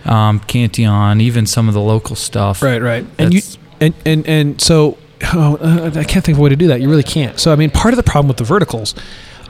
[0.04, 2.62] um, Cantillon, even some of the local stuff.
[2.62, 3.06] Right, right.
[3.18, 3.42] And you
[3.80, 4.98] and and and so
[5.32, 6.80] oh, uh, I can't think of a way to do that.
[6.80, 7.38] You really can't.
[7.38, 8.94] So I mean, part of the problem with the verticals,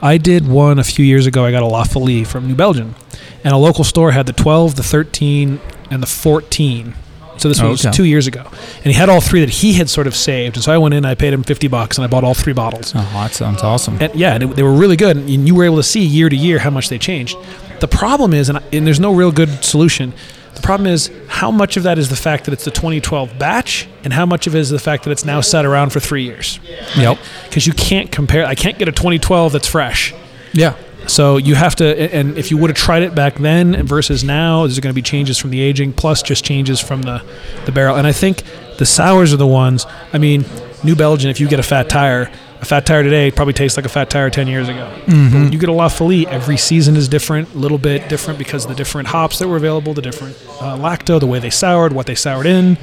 [0.01, 1.45] I did one a few years ago.
[1.45, 2.95] I got a La Folie from New Belgium,
[3.43, 5.59] and a local store had the 12, the 13,
[5.89, 6.95] and the 14.
[7.41, 7.95] So this was oh, Okay.
[7.97, 10.55] two years ago, and he had all three that he had sort of saved.
[10.57, 12.53] And so I went in, I paid him fifty bucks, and I bought all three
[12.53, 12.93] bottles.
[12.95, 13.97] Oh, that sounds awesome.
[13.99, 16.29] And yeah, and it, they were really good, and you were able to see year
[16.29, 17.35] to year how much they changed.
[17.79, 20.13] The problem is, and, I- and there's no real good solution.
[20.53, 23.87] The problem is how much of that is the fact that it's the 2012 batch,
[24.03, 26.23] and how much of it is the fact that it's now sat around for three
[26.23, 26.59] years.
[26.95, 27.17] Yep.
[27.45, 28.45] Because you can't compare.
[28.45, 30.13] I can't get a 2012 that's fresh.
[30.53, 30.75] Yeah.
[31.07, 34.61] So you have to, and if you would have tried it back then versus now,
[34.61, 37.21] there's going to be changes from the aging, plus just changes from the,
[37.65, 37.95] the barrel.
[37.97, 38.43] And I think
[38.77, 39.85] the sours are the ones.
[40.13, 40.45] I mean,
[40.83, 43.85] New Belgium, if you get a fat tire, a fat tire today probably tastes like
[43.85, 44.87] a fat tire 10 years ago.
[45.07, 48.63] When you get a La Folie, every season is different, a little bit different because
[48.65, 51.91] of the different hops that were available, the different uh, lacto, the way they soured,
[51.93, 52.77] what they soured in.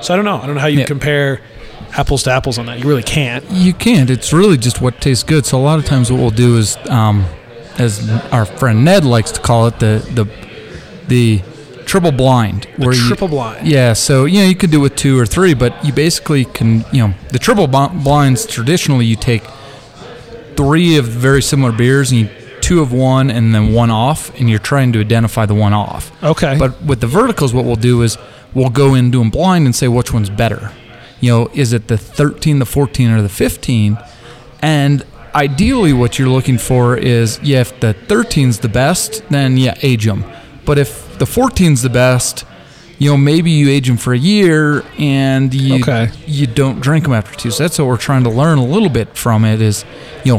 [0.00, 0.36] So I don't know.
[0.40, 0.86] I don't know how you Yeah.
[0.86, 1.40] compare
[1.96, 2.78] apples to apples on that.
[2.78, 3.44] You really can't.
[3.50, 4.10] You can't.
[4.10, 5.44] It's really just what tastes good.
[5.46, 7.24] So a lot of times, what we'll do is, um,
[7.78, 10.24] as our friend Ned likes to call it, the the
[11.08, 11.42] the
[11.84, 13.66] triple blind, The where you- triple blind.
[13.66, 16.44] Yeah, so you know you could do it with two or three, but you basically
[16.44, 19.42] can you know the triple blinds traditionally you take
[20.56, 22.28] three of very similar beers and you
[22.60, 26.12] two of one and then one off, and you're trying to identify the one off.
[26.22, 26.56] Okay.
[26.58, 28.16] But with the verticals, what we'll do is
[28.54, 30.70] we'll go in do them blind and say which one's better.
[31.22, 33.96] You know, is it the 13, the 14, or the 15?
[34.60, 39.74] And ideally, what you're looking for is, yeah, if the 13's the best, then yeah,
[39.82, 40.24] age them.
[40.66, 42.44] But if the 14's the best,
[42.98, 46.10] you know, maybe you age them for a year and you Okay.
[46.26, 47.50] you don't drink them after two.
[47.50, 49.84] So that's what we're trying to learn a little bit from it is,
[50.24, 50.38] you know,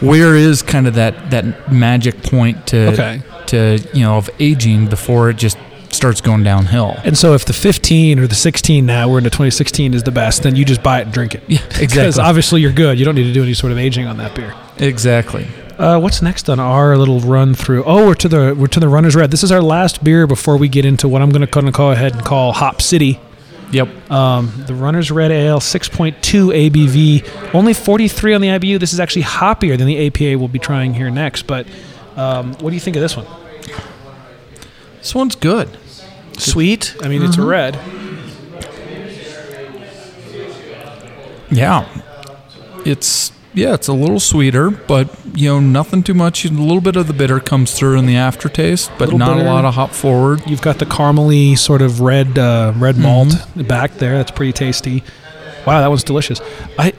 [0.00, 3.22] where is kind of that that magic point to Okay.
[3.46, 5.56] to you know of aging before it just
[5.94, 6.96] starts going downhill.
[7.04, 10.42] And so, if the 15 or the 16 now, we're into 2016, is the best,
[10.42, 11.42] then you just buy it and drink it.
[11.48, 12.98] Yeah, Because obviously you're good.
[12.98, 14.54] You don't need to do any sort of aging on that beer.
[14.78, 15.46] Exactly.
[15.78, 17.82] Uh, what's next on our little run through?
[17.84, 19.30] Oh, we're to the we're to the Runner's Red.
[19.32, 22.14] This is our last beer before we get into what I'm going to go ahead
[22.14, 23.18] and call Hop City.
[23.72, 24.10] Yep.
[24.10, 28.78] Um, the Runner's Red Ale, 6.2 ABV, only 43 on the IBU.
[28.78, 31.48] This is actually hoppier than the APA we'll be trying here next.
[31.48, 31.66] But
[32.14, 33.26] um, what do you think of this one?
[34.98, 35.76] This one's good.
[36.38, 36.96] Sweet.
[37.02, 37.78] I mean, it's a red.
[41.50, 41.88] Yeah.
[42.84, 46.44] It's yeah, it's a little sweeter, but you know, nothing too much.
[46.44, 49.46] A little bit of the bitter comes through in the aftertaste, but Little not bitter.
[49.48, 50.42] a lot of hop forward.
[50.46, 54.16] You've got the caramely sort of red uh, red malt back there.
[54.18, 55.04] That's pretty tasty.
[55.66, 56.40] Wow, that was delicious.
[56.78, 56.92] I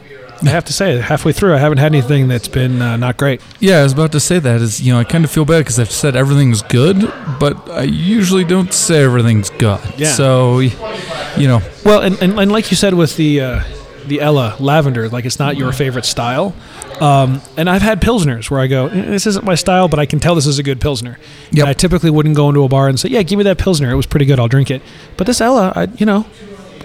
[0.44, 3.42] I have to say, halfway through, I haven't had anything that's been uh, not great.
[3.60, 4.62] Yeah, I was about to say that.
[4.62, 7.02] Is you know, I kind of feel bad because I've said everything's good,
[7.40, 9.80] but I usually don't say everything's good.
[9.98, 10.12] Yeah.
[10.12, 13.64] So, you know, Well, and, and, and like you said with the uh,
[14.08, 16.54] the Ella lavender, like it's not your favorite style.
[17.02, 20.06] Um, and I've had pilsners where I go, "Eh, this isn't my style, but I
[20.06, 21.18] can tell this is a good pilsner.
[21.52, 21.66] Yeah.
[21.66, 23.92] I typically wouldn't go into a bar and say, yeah, give me that pilsner.
[23.92, 24.40] It was pretty good.
[24.40, 24.82] I'll drink it.
[25.18, 26.26] But this Ella, I, you know,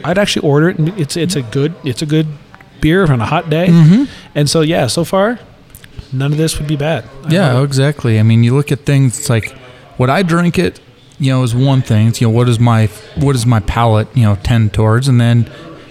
[0.02, 2.26] I'd actually order it, and it's it's a good it's a good
[2.80, 3.68] beer on a hot day.
[3.68, 4.04] Mm-hmm.
[4.34, 5.38] And so yeah, so far,
[6.12, 7.04] none of this would be bad.
[7.24, 8.18] I Yeah, exactly.
[8.18, 9.18] I mean, you look at things.
[9.18, 9.54] It's like,
[9.98, 10.80] would I drink it?
[11.18, 12.08] You know, is one thing.
[12.08, 15.20] It's, you know, what is my what does my palate you know tend towards, and
[15.20, 15.50] then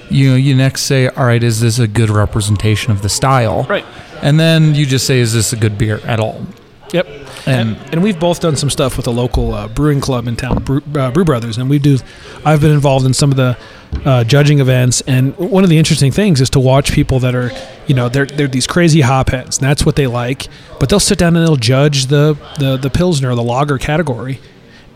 [0.10, 3.64] you know you next say, all right, is this a good representation of the style?
[3.70, 3.86] right.
[4.22, 6.46] And then you just say, is this a good beer at all?
[6.92, 7.08] Yep.
[7.46, 10.36] And- And, and we've both done some stuff with a local uh, brewing club in
[10.36, 12.00] town, Brew, uh, Brew Brothers, and we do.
[12.44, 13.58] I've been involved in some of the
[14.06, 17.52] uh, judging events, and one of the interesting things is to watch people that are,
[17.88, 20.48] you know, they're they're these crazy hopheads, and that's what they like.
[20.80, 24.40] But they'll sit down and they'll judge the the the pilsner the lager category,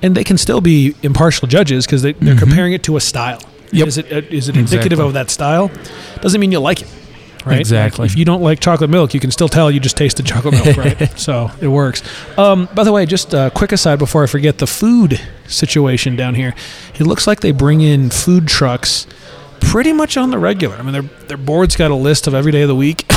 [0.01, 2.39] and they can still be impartial judges because they, they're Mhm.
[2.39, 3.41] comparing it to a style.
[3.71, 3.87] Yep.
[3.87, 4.57] Is it uh, it indicative
[4.99, 5.05] Exactly.
[5.07, 5.71] of that style?
[6.21, 6.87] Doesn't mean you like it.
[7.45, 7.59] Right?
[7.59, 8.03] Exactly.
[8.03, 10.53] Like, if you don't like chocolate milk, you can still tell you just tasted chocolate
[10.53, 11.19] milk, right?
[11.19, 12.01] so it works.
[12.37, 16.35] Um, by the way, just a quick aside before I forget the food situation down
[16.35, 16.55] here.
[16.95, 19.07] It looks like they bring in food trucks
[19.59, 20.75] pretty much on the regular.
[20.75, 23.05] I mean, their their board's got a list of every day of the week.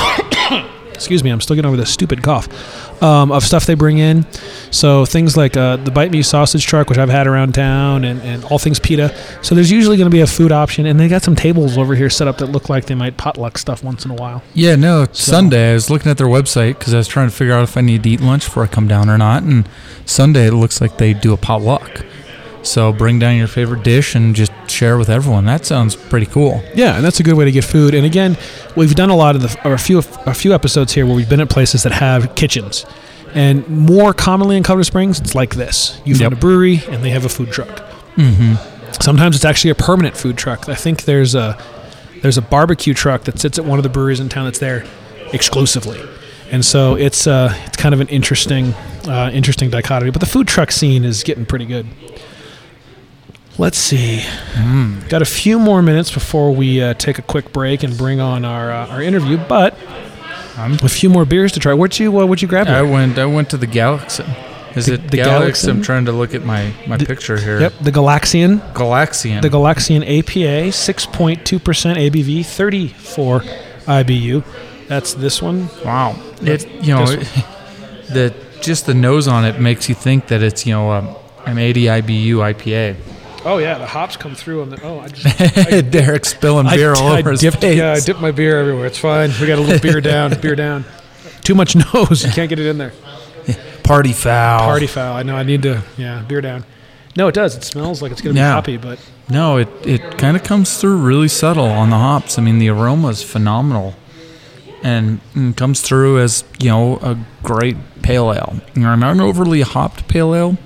[0.96, 2.48] Excuse me, I'm still getting over this stupid cough.
[3.02, 4.26] Um, of stuff they bring in.
[4.70, 8.20] So things like uh, the Bite Me sausage truck, which I've had around town, and,
[8.22, 9.14] and all things pita.
[9.42, 11.94] So there's usually going to be a food option, and they got some tables over
[11.94, 14.42] here set up that look like they might potluck stuff once in a while.
[14.54, 15.06] Yeah, no.
[15.12, 17.76] Sunday, I was looking at their website because I was trying to figure out if
[17.76, 19.42] I need to eat lunch before I come down or not.
[19.42, 19.68] And
[20.06, 22.04] Sunday, it looks like they do a potluck.
[22.66, 25.44] So bring down your favorite dish and just share with everyone.
[25.44, 26.62] That sounds pretty cool.
[26.74, 27.94] Yeah, and that's a good way to get food.
[27.94, 28.36] And again,
[28.76, 31.28] we've done a lot of the or a few a few episodes here where we've
[31.30, 32.84] been at places that have kitchens.
[33.34, 36.00] And more commonly in Colorado Springs, it's like this.
[36.04, 36.32] You find Yep.
[36.32, 37.68] a brewery and they have a food truck.
[38.16, 38.54] Mm-hmm.
[39.00, 40.68] Sometimes it's actually a permanent food truck.
[40.68, 41.56] I think there's a
[42.22, 44.84] there's a barbecue truck that sits at one of the breweries in town that's there
[45.32, 46.00] exclusively.
[46.50, 48.72] And so it's uh, it's kind of an interesting
[49.06, 50.10] uh, interesting dichotomy.
[50.10, 51.86] But the food truck scene is getting pretty good.
[53.58, 54.18] Let's see.
[54.52, 55.08] Mm.
[55.08, 58.44] Got a few more minutes before we uh, take a quick break and bring on
[58.44, 59.74] our uh, our interview, but
[60.58, 61.72] I'm, a few more beers to try.
[61.72, 62.66] What'd you uh, what'd you grab?
[62.68, 62.92] I here?
[62.92, 63.18] went.
[63.18, 64.24] I went to the Galaxy.
[64.74, 65.70] Is The- it the Galaxy?
[65.70, 67.58] I'm trying to look at my my The- picture here.
[67.60, 69.40] Yep, the Galaxian, Galaxian.
[69.40, 73.40] the Galaxian APA, six point two percent ABV, thirty four
[73.86, 74.44] IBU.
[74.86, 75.68] That's this one.
[75.82, 76.14] wow.
[76.42, 77.06] It you know
[78.12, 81.16] the just the nose on it makes you think that it's you know um,
[81.46, 82.96] an 80 IBU IPA.
[83.44, 84.82] Oh yeah, the hops come through on the.
[84.82, 87.78] Oh, I just Derek's spilling beer all I over his dipped, face.
[87.78, 88.86] Yeah, I dipped my beer everywhere.
[88.86, 89.30] It's fine.
[89.40, 90.38] We got a little beer down.
[90.40, 90.84] Beer down.
[91.42, 92.24] Too much nose.
[92.24, 92.92] You can't get it in there.
[93.84, 94.60] Party foul.
[94.60, 95.14] Party foul.
[95.16, 95.36] I know.
[95.36, 95.82] I need to.
[95.96, 96.64] Yeah, beer down.
[97.16, 97.56] No, it does.
[97.56, 98.52] It smells like it's gonna be Yeah.
[98.52, 98.98] hoppy, but
[99.30, 102.38] No, it, it kind of comes through really subtle on the hops.
[102.38, 103.94] I mean, the aroma is phenomenal,
[104.82, 108.56] and, and comes through as you know a great pale ale.
[108.74, 110.58] You know, not an overly hopped pale ale.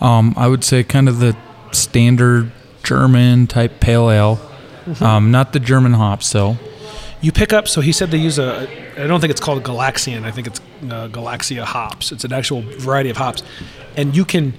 [0.00, 1.36] Um, I would say kind of the
[1.72, 2.50] standard
[2.82, 4.40] German type pale ale.
[5.00, 6.56] Um, not the German hops though.
[7.20, 7.68] you pick up.
[7.68, 8.68] So he said they use a.
[9.02, 10.24] I don't think it's called Galaxian.
[10.24, 12.10] I think it's uh, Galaxia hops.
[12.12, 13.42] It's an actual variety of hops,
[13.96, 14.54] and you can.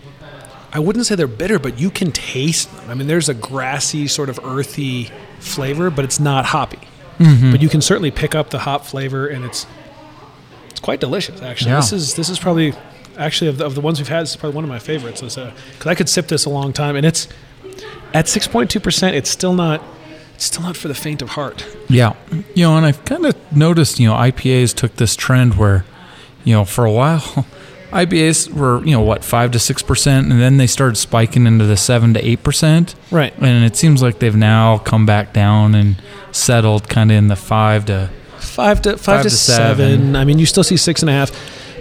[0.72, 2.92] I wouldn't say they're bitter, but you can taste them.
[2.92, 6.78] I mean, there's a grassy, sort of earthy flavor, but it's not hoppy.
[7.18, 7.50] Mm-hmm.
[7.52, 9.66] But you can certainly pick up the hop flavor, and it's
[10.70, 11.42] it's quite delicious.
[11.42, 11.78] Actually, Yeah.
[11.78, 12.74] this is this is probably
[13.20, 14.22] actually of the, of the ones we've had.
[14.24, 15.22] This is probably one of my favorites.
[15.22, 15.54] Because uh,
[15.86, 17.28] I could sip this a long time, and it's
[18.14, 19.16] at six point two percent.
[19.16, 19.84] It's still not.
[20.36, 21.66] It's still not for the faint of heart.
[21.90, 22.14] Yeah.
[22.56, 25.84] You know, and I've kind of noticed, you know, IPAs took this trend where,
[26.46, 27.20] you know, for a while,
[27.92, 31.76] IPAs were, you know, what, 5 to 6%, and then they started spiking into the
[31.76, 32.96] 7 to 8%.
[33.12, 33.34] Right.
[33.38, 36.02] And it seems like they've now come back down and
[36.32, 38.10] settled kind of in the 5 to.
[38.38, 40.00] Five to five, Five to, to seven.
[40.00, 40.16] seven.
[40.16, 41.32] I mean, you still see six and a half,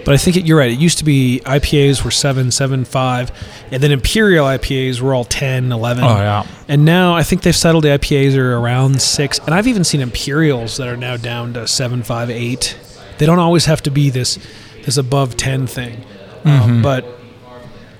[0.05, 0.71] but I think it, you're right.
[0.71, 3.31] It used to be IPAs were seven, seven, five,
[3.71, 6.03] and then Imperial IPAs were all 10, 11.
[6.03, 6.45] Oh, yeah.
[6.67, 7.83] And now I think they've settled.
[7.83, 11.67] The IPAs are around six, and I've even seen Imperials that are now down to
[11.67, 12.77] seven, five, eight.
[13.17, 14.37] They don't always have to be this
[14.85, 16.03] this above ten thing,
[16.45, 16.83] um, Mhm.
[16.83, 17.05] but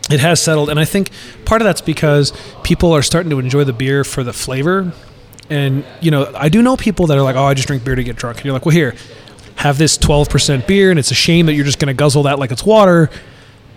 [0.09, 0.69] it has settled.
[0.69, 1.09] And I think
[1.45, 2.31] part of that's because
[2.63, 4.91] people are starting to enjoy the beer for the flavor.
[5.49, 7.95] And you know, I do know people that are like, "Oh, I just drink beer
[7.95, 8.95] to get drunk." And you're like, "Well, here,
[9.59, 12.39] have this 12% beer, and it's a shame that you're just going to guzzle that
[12.39, 13.09] like it's water."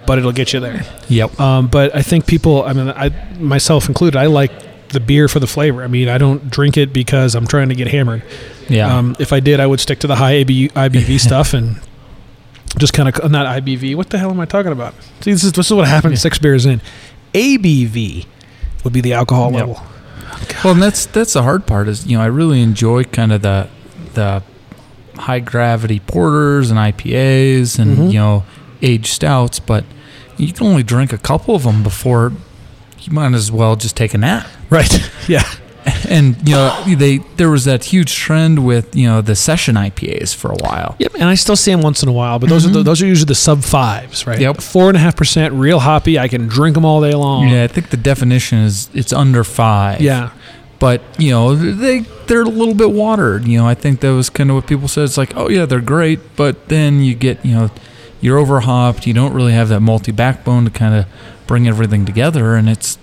[0.04, 0.84] But it'll get you there.
[1.08, 1.38] Yep.
[1.38, 4.50] Um, but I think people, I mean, I myself included, I like
[4.88, 5.84] the beer for the flavor.
[5.84, 8.24] I mean, I don't drink it because I'm trying to get hammered.
[8.68, 8.92] Yeah.
[8.98, 11.80] Um, if I did, I would stick to the high IBV stuff and
[12.78, 13.94] just kind of not IBV.
[13.94, 14.94] What the hell am I talking about?
[15.20, 16.18] See, this is this is what happens Yeah.
[16.18, 16.80] six beers in.
[17.32, 18.26] ABV
[18.82, 19.60] would be the alcohol Yep.
[19.60, 19.82] level.
[20.64, 23.42] Well, and that's that's the hard part is you know I really enjoy kind of
[23.42, 23.68] the
[24.14, 24.42] the
[25.16, 28.12] high gravity porters and IPAs and Mhm.
[28.12, 28.44] you know
[28.82, 29.84] aged stouts, but
[30.36, 32.32] you can only drink a couple of them before
[33.00, 34.46] you might as well just take a nap.
[34.70, 35.10] Right.
[35.28, 35.44] Yeah.
[36.08, 40.32] And you know they there was that huge trend with you know the session IPAs
[40.34, 40.94] for a while.
[41.00, 41.14] Yep.
[41.14, 42.84] And I still see them once in a while, but those are the, Mhm.
[42.84, 44.38] those are usually the sub fives, right?
[44.40, 44.60] Yep.
[44.60, 46.18] Four and a half percent, real hoppy.
[46.20, 47.48] I can drink them all day long.
[47.48, 50.00] Yeah, I think the definition is it's under five.
[50.00, 50.30] Yeah.
[50.82, 53.46] But you know they they're a little bit watered.
[53.46, 55.04] You know, I think that was kind of what people said.
[55.04, 57.70] It's like, oh yeah, they're great, but then you get you know
[58.20, 59.06] you're overhopped.
[59.06, 61.06] You don't really have that malty backbone to kind of
[61.46, 62.98] bring everything together, and it's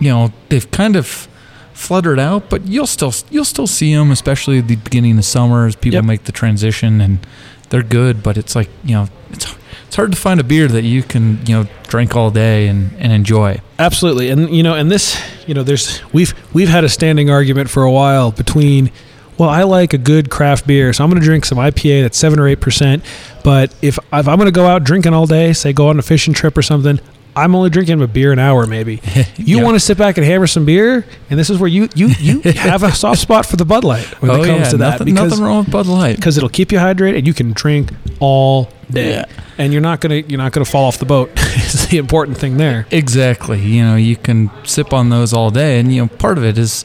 [0.00, 1.28] you know they've kind of
[1.72, 5.66] fluttered out, but you'll still you'll still see them, especially at the beginning of summer
[5.66, 6.04] as people Yep.
[6.04, 7.24] make the transition, and
[7.68, 8.24] they're good.
[8.24, 9.46] But it's like you know it's
[9.94, 12.90] it's hard to find a beer that you can you know drink all day and,
[12.98, 13.60] and enjoy.
[13.78, 17.70] Absolutely, and you know, and this, you know, there's we've we've had a standing argument
[17.70, 18.90] for a while between,
[19.38, 22.18] well, I like a good craft beer, so I'm going to drink some IPA that's
[22.18, 23.04] seven or eight percent.
[23.44, 26.02] But if if I'm going to go out drinking all day, say go on a
[26.02, 26.98] fishing trip or something,
[27.36, 29.00] I'm only drinking a beer an hour maybe.
[29.36, 29.62] You Yeah.
[29.62, 32.40] want to sit back and hammer some beer, and this is where you you you
[32.56, 34.90] have a soft spot for the Bud Light when oh it comes yeah, to that
[34.90, 36.16] nothing, because nothing wrong with Bud Light.
[36.16, 39.24] because it'll keep you hydrated and you can drink all day, Yeah.
[39.58, 41.30] and you're not gonna you're not gonna fall off the boat.
[41.56, 42.86] is the important thing there.
[42.90, 43.60] Exactly.
[43.60, 46.58] You know, you can sip on those all day, and you know, part of it
[46.58, 46.84] is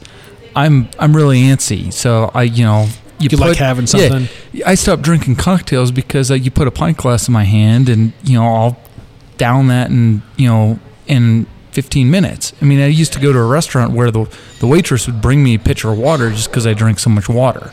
[0.55, 2.87] I'm I'm really antsy, so I you know
[3.19, 4.27] You, like having yeah, something.
[4.65, 8.13] I stopped drinking cocktails because uh, you put a pint glass in my hand, and
[8.23, 8.79] you know I'll
[9.37, 12.51] down that in you know in 15 minutes.
[12.61, 14.25] I mean, I used to go to a restaurant where the
[14.59, 17.29] the waitress would bring me a pitcher of water just because I drink so much
[17.29, 17.71] water.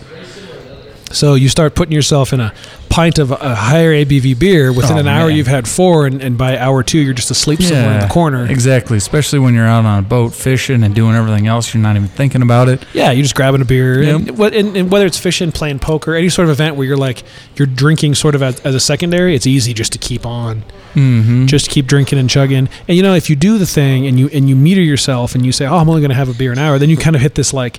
[1.12, 2.52] So you start putting yourself in a
[2.88, 4.72] pint of a higher ABV beer.
[4.72, 5.36] Within Oh, an hour, man.
[5.36, 8.44] you've had four, and, and by hour two, you're just asleep somewhere in the corner.
[8.50, 11.94] Exactly, especially when you're out on a boat fishing and doing everything else, you're not
[11.96, 12.84] even thinking about it.
[12.92, 14.02] Yeah, you're just grabbing a beer.
[14.02, 14.28] Yep.
[14.28, 17.22] And, and, and whether it's fishing, playing poker, any sort of event where you're like
[17.56, 20.64] you're drinking sort of as, as a secondary, it's easy just to keep on,
[20.94, 21.46] Mm-hmm.
[21.46, 22.68] just keep drinking and chugging.
[22.88, 25.44] And you know, if you do the thing and you and you meter yourself and
[25.46, 27.14] you say, "Oh, I'm only going to have a beer an hour," then you kind
[27.14, 27.78] of hit this like.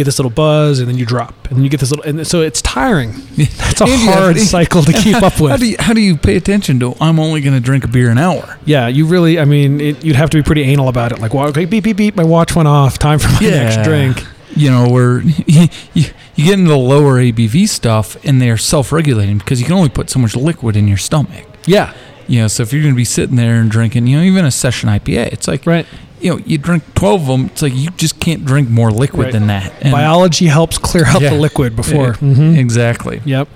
[0.00, 2.04] You get this little buzz, and then you drop, and then you get this little,
[2.06, 3.12] and so it's tiring.
[3.36, 5.60] That's a And you have- hard cycle to keep up How with.
[5.60, 6.94] do you, how do you pay attention to?
[7.00, 8.58] I'm only going to drink a beer an hour.
[8.64, 9.38] Yeah, you really.
[9.38, 11.18] I mean, it, you'd have to be pretty anal about it.
[11.18, 12.16] Like, well, okay, beep, beep, beep.
[12.16, 12.98] My watch went off.
[12.98, 14.24] Time for my next drink.
[14.56, 19.38] You know, where you, you, you get into the lower ABV stuff, and they're self-regulating
[19.38, 21.46] because you can only put so much liquid in your stomach.
[21.66, 21.94] Yeah,
[22.26, 24.44] You know, so if you're going to be sitting there and drinking, you know, even
[24.46, 25.86] a session IPA, it's like right.
[26.20, 27.46] You know, you drink 12 of them.
[27.46, 29.32] It's like you just can't drink more liquid Right.
[29.32, 29.72] than that.
[29.80, 31.30] And- Biology helps clear out Yeah.
[31.30, 32.14] the liquid before.
[32.14, 32.56] Mhm.
[32.58, 33.20] Exactly.
[33.24, 33.48] Yep.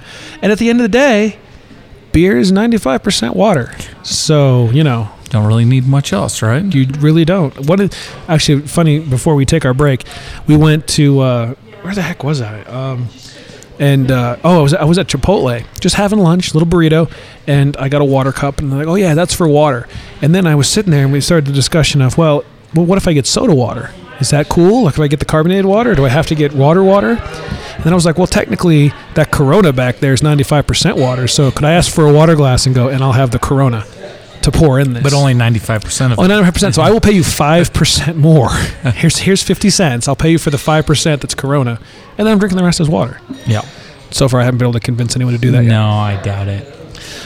[0.42, 1.36] And at the end of the day,
[2.12, 3.72] beer is 95% water.
[4.02, 6.62] So, you know, Don't really need much else, right?
[6.74, 7.66] you really don't.
[7.68, 7.90] What is
[8.28, 10.04] actually funny before we take our break,
[10.46, 12.62] we went to uh, where the heck was I?
[12.62, 13.08] Um,
[13.80, 17.10] and uh, oh, I was I was at Chipotle, just having lunch, little burrito,
[17.48, 19.88] and I got a water cup, and they're like, oh yeah, that's for water.
[20.22, 22.98] And then I was sitting there, and we started the discussion of, well, well, what
[22.98, 23.90] if I get soda water?
[24.20, 24.84] Is that cool?
[24.84, 27.10] Like, if I get the carbonated water, do I have to get water water?
[27.12, 31.26] And then I was like, well, technically, that Corona back there is 95% water.
[31.26, 33.84] So could I ask for a water glass and go, and I'll have the Corona
[34.42, 35.02] to pour in this?
[35.02, 36.28] But only 95% of Oh, it.
[36.28, 36.74] 95%.
[36.74, 38.50] So I will pay you 5% more.
[38.92, 40.06] Here's here's 50 cents.
[40.06, 41.80] I'll pay you for the 5% that's Corona.
[42.16, 43.20] And then I'm drinking the rest as water.
[43.46, 43.62] Yeah.
[44.12, 45.80] So far, I haven't been able to convince anyone to do that no, yet.
[45.80, 46.73] I doubt it.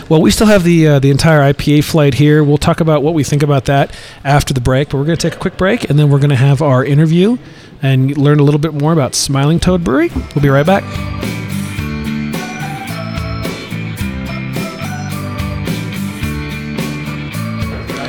[0.08, 2.42] Well, we still have the uh, the entire IPA flight here.
[2.42, 4.90] We'll talk about what we think about that after the break.
[4.90, 6.84] But we're going to take a quick break, and then we're going to have our
[6.84, 7.38] interview
[7.82, 10.11] and learn a little bit more about Smiling Toad Brewery.
[10.34, 10.84] We'll be right back.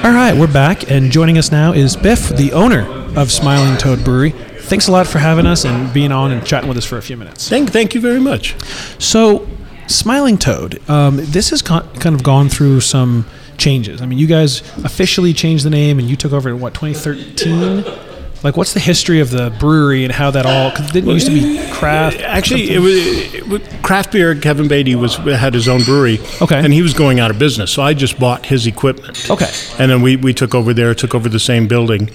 [0.01, 4.03] All right, we're back, and joining us now is Biff, the owner of Smiling Toad
[4.03, 4.31] Brewery.
[4.31, 7.01] Thanks a lot for having us and being on and chatting with us for a
[7.01, 7.49] few minutes.
[7.49, 8.55] Thank, thank you very much.
[8.97, 9.47] So,
[9.89, 13.25] Smiling Toad, um, this has con- kind of gone through some
[13.57, 14.01] changes.
[14.01, 17.83] I mean, you guys officially changed the name, and you took over in what 2013.
[18.41, 20.69] Like, what's the history of the brewery and how that all?
[20.69, 22.21] Because it didn't used to be craft.
[22.21, 22.95] Actually, it was,
[23.33, 24.33] it was craft beer.
[24.33, 26.57] Kevin Beatty was had his own brewery, Okay.
[26.57, 27.69] and he was going out of business.
[27.71, 29.29] So I just bought his equipment.
[29.29, 29.51] Okay.
[29.77, 32.09] and then we, we took over there, took over the same building,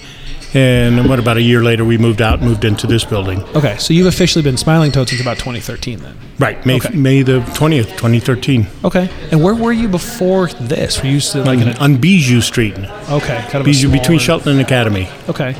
[0.55, 3.43] and what about a year later we moved out, moved into this building.
[3.55, 6.17] Okay, so you've officially been Smiling Toad since about 2013, then.
[6.39, 6.95] Right, May Okay.
[6.95, 10.99] May the twentieth, twenty thirteen, Okay, and where were you before this?
[11.01, 13.89] Were you used to like on, a, on Bijou Street, okay, kind of a Bijou
[13.91, 15.07] between Chelton and Academy.
[15.29, 15.53] Okay.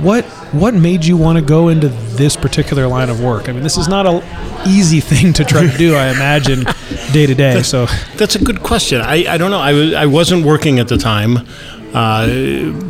[0.00, 3.48] What what made you want to go into this particular line of work?
[3.48, 4.22] I mean, this is not a
[4.66, 6.64] easy thing to try to do, I imagine,
[7.12, 7.62] day to day.
[7.62, 7.86] So,
[8.16, 9.00] That's a good question.
[9.00, 9.58] I, I don't know.
[9.58, 11.46] I, was, I wasn't working at the time.
[11.94, 12.26] Uh,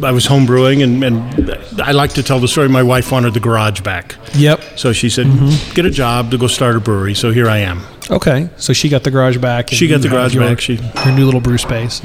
[0.06, 2.68] I was home brewing, and, and I like to tell the story.
[2.68, 4.60] My wife wanted the garage back, Yep.
[4.76, 5.26] so she said,
[5.74, 7.82] "Get a job to go start a brewery." So here I am.
[8.10, 8.48] Okay.
[8.56, 9.70] So she got the garage back.
[9.70, 10.60] and She got the garage your- back.
[10.60, 12.00] She her new little brew space.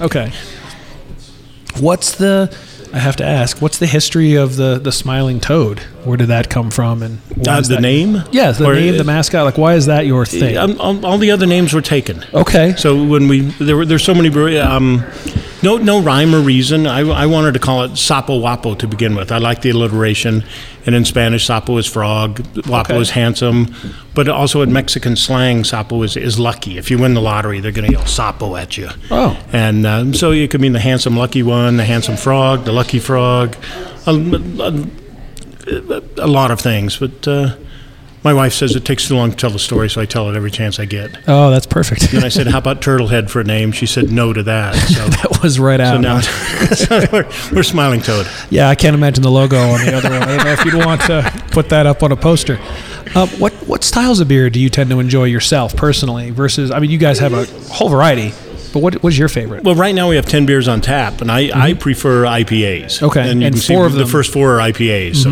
[0.00, 0.32] Okay.
[1.80, 2.54] What's the?
[2.92, 3.60] I have to ask.
[3.60, 5.80] What's the history of the the smiling toad?
[6.04, 7.02] Where did that come from?
[7.02, 8.22] And why uh, is the that- name.
[8.32, 9.44] Yeah, the Or- name, the mascot.
[9.44, 10.56] Like, why is that your thing?
[10.56, 12.24] Um, all, all the other names were taken.
[12.34, 12.74] okay.
[12.76, 15.04] So when we there were there's so many brewery, um,
[15.62, 16.86] no no rhyme or reason.
[16.86, 19.30] I, I wanted to call it Sapo Guapo to begin with.
[19.32, 20.44] I like the alliteration,
[20.86, 23.00] and in Spanish, Sapo is frog, guapo Okay.
[23.00, 23.74] is handsome,
[24.14, 26.78] but also in Mexican slang, Sapo is, is lucky.
[26.78, 28.88] If you win the lottery, they're going to yell Sapo at you.
[29.10, 29.38] Oh.
[29.52, 32.98] and um, so it could mean the handsome lucky one, the handsome frog, the lucky
[32.98, 33.56] frog,
[34.06, 37.26] a, a, a lot of things, but.
[37.28, 37.54] Uh,
[38.24, 40.36] my wife says it takes too long to tell the story, so I tell it
[40.36, 41.16] every chance I get.
[41.28, 42.12] Oh, that's perfect.
[42.12, 45.06] And I said, "How about Turtlehead for a name?" She said, "No to that." So,
[45.06, 45.94] that was right out.
[45.94, 46.20] so now
[46.74, 48.26] so we're, we're Smiling Toad.
[48.50, 50.22] Yeah, I can't imagine the logo on the other one.
[50.22, 52.58] I don't know if you'd want to put that up on a poster.
[53.14, 56.30] Uh, what what styles of beer do you tend to enjoy yourself personally?
[56.30, 58.30] Versus, I mean, you guys have a whole variety,
[58.72, 59.62] but what what's your favorite?
[59.64, 62.84] Well, right now we have ten beers on tap, and I, I prefer IPAs.
[62.84, 63.04] Mm-hmm.
[63.06, 64.12] Okay, and, you and can see four of the them- Mm-hmm.
[64.12, 65.16] first four are IPAs.
[65.22, 65.30] So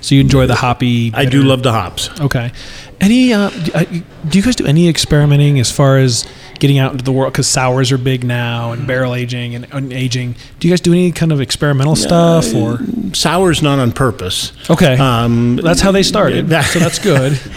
[0.00, 1.12] So you enjoy the hoppy?
[1.14, 2.08] I do love the hops.
[2.20, 2.52] Okay.
[3.00, 3.32] Any?
[3.32, 3.84] Uh, do, uh,
[4.30, 6.26] you guys do any experimenting as far as
[6.58, 7.32] getting out into the world?
[7.32, 10.36] Because sours are big now, and barrel aging and, and aging.
[10.58, 12.78] Do you guys do any kind of experimental stuff or?
[13.14, 14.52] Sour's not on purpose.
[14.70, 14.96] Okay.
[14.98, 16.48] Um, that's how they started.
[16.48, 16.62] Yeah.
[16.62, 17.38] so that's good.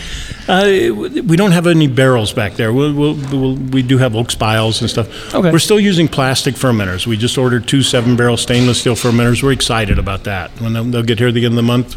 [0.46, 2.74] Uh, we don't have any barrels back there.
[2.74, 5.34] We'll, we'll, we'll, we do have oak spiles and stuff.
[5.34, 5.50] Okay.
[5.52, 7.08] We're still using plastic fermenters.
[7.08, 9.42] We just ordered two seven barrel stainless steel fermenters.
[9.42, 10.52] We're excited about that.
[10.60, 11.96] When they'll, they'll get here at the end of the month,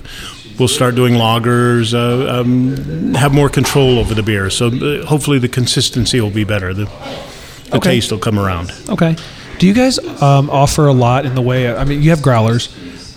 [0.59, 4.50] we'll start doing lagers, uh, um, have more control over the beer.
[4.50, 6.72] So uh, hopefully the consistency will be better.
[6.74, 7.90] The, the Okay.
[7.94, 8.72] taste will come around.
[8.88, 9.16] Okay.
[9.59, 11.74] Do you guys um, offer a lot in the way?
[11.74, 12.68] I mean, you have growlers,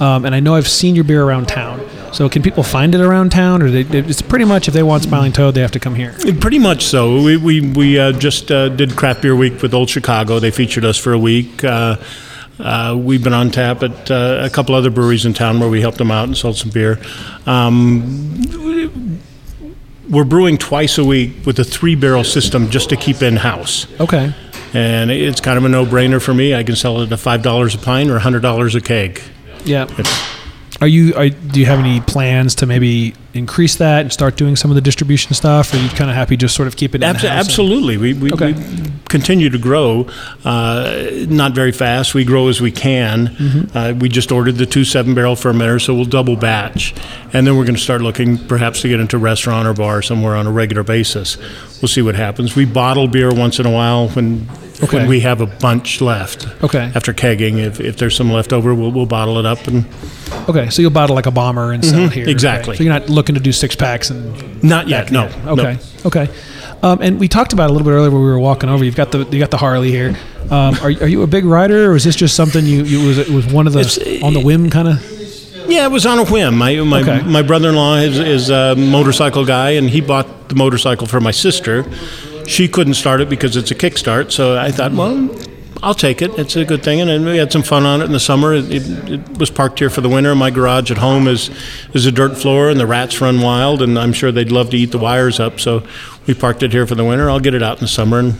[0.01, 1.81] um, and I know I've seen your beer around town.
[2.13, 5.03] So can people find it around town, or they, it's pretty much if they want
[5.03, 6.15] Smiling Toad, they have to come here?
[6.41, 7.21] Pretty much so.
[7.21, 10.39] We we, we uh, just uh, did Craft Beer Week with Old Chicago.
[10.39, 11.63] They featured us for a week.
[11.63, 11.97] Uh,
[12.60, 15.82] uh, we've been on tap at uh, a couple other breweries in town where we
[15.82, 16.99] helped them out and sold some beer.
[17.45, 18.41] Um,
[20.10, 23.88] we're brewing twice a week with a three barrel system just to keep in house.
[23.99, 24.34] Okay.
[24.74, 26.53] And it's kind of a no brainer for me.
[26.53, 29.22] I can sell it at $5 a pint or $100 a keg.
[29.66, 29.86] Yeah.
[30.82, 31.13] Are you?
[31.15, 34.75] Are, do you have any plans to maybe increase that and start doing some of
[34.75, 37.03] the distribution stuff, or are you kind of happy just sort of keep it?
[37.03, 37.97] Abs- in-house and- absolutely.
[37.97, 38.53] We, we, Okay.
[38.53, 40.07] we continue to grow,
[40.45, 42.13] uh, not very fast.
[42.13, 43.27] We grow as we can.
[43.27, 43.77] Mm-hmm.
[43.77, 46.93] Uh, we just ordered the two seven barrel fermenters, so we'll double batch.
[47.34, 50.36] And then we're going to start looking perhaps to get into restaurant or bar somewhere
[50.36, 51.38] on a regular basis.
[51.82, 52.55] We'll see what happens.
[52.55, 54.47] We bottle beer once in a while when,
[54.84, 54.97] Okay.
[54.97, 56.47] when we have a bunch left.
[56.63, 56.91] Okay.
[56.95, 59.67] After kegging, if, if there's some left over, we'll, we'll bottle it up.
[59.67, 59.86] And
[60.47, 60.69] Okay.
[60.69, 62.23] So you'll bottle like a bomber and sell it here.
[62.23, 62.30] Mm-hmm.
[62.32, 62.77] exactly.
[62.77, 65.27] So you're not looking to do six packs and not yet, no.
[65.43, 65.51] no.
[65.53, 65.77] Okay.
[66.05, 66.27] Okay.
[66.82, 68.86] Um, and we talked about a little bit earlier when we were walking over.
[68.86, 70.15] You've got the you got the Harley here.
[70.49, 73.17] Um, are, are you a big rider, or is this just something you, you was
[73.17, 75.15] it was one of the It's- on the whim kind of?
[75.69, 76.57] Yeah, it was on a whim.
[76.57, 77.21] My my, Okay.
[77.27, 81.84] my brother-in-law is, is a motorcycle guy, and he bought the motorcycle for my sister.
[82.49, 85.29] She couldn't start it because it's a kickstart, so I thought, well,
[85.83, 86.31] I'll take it.
[86.39, 88.53] It's a good thing, and we had some fun on it in the summer.
[88.53, 90.33] It, it, it was parked here for the winter.
[90.35, 91.51] My garage at home is
[91.93, 94.77] is a dirt floor, and the rats run wild, and I'm sure they'd love to
[94.77, 95.59] eat the wires up.
[95.59, 95.83] So
[96.27, 97.29] we parked it here for the winter.
[97.29, 98.39] I'll get it out in the summer and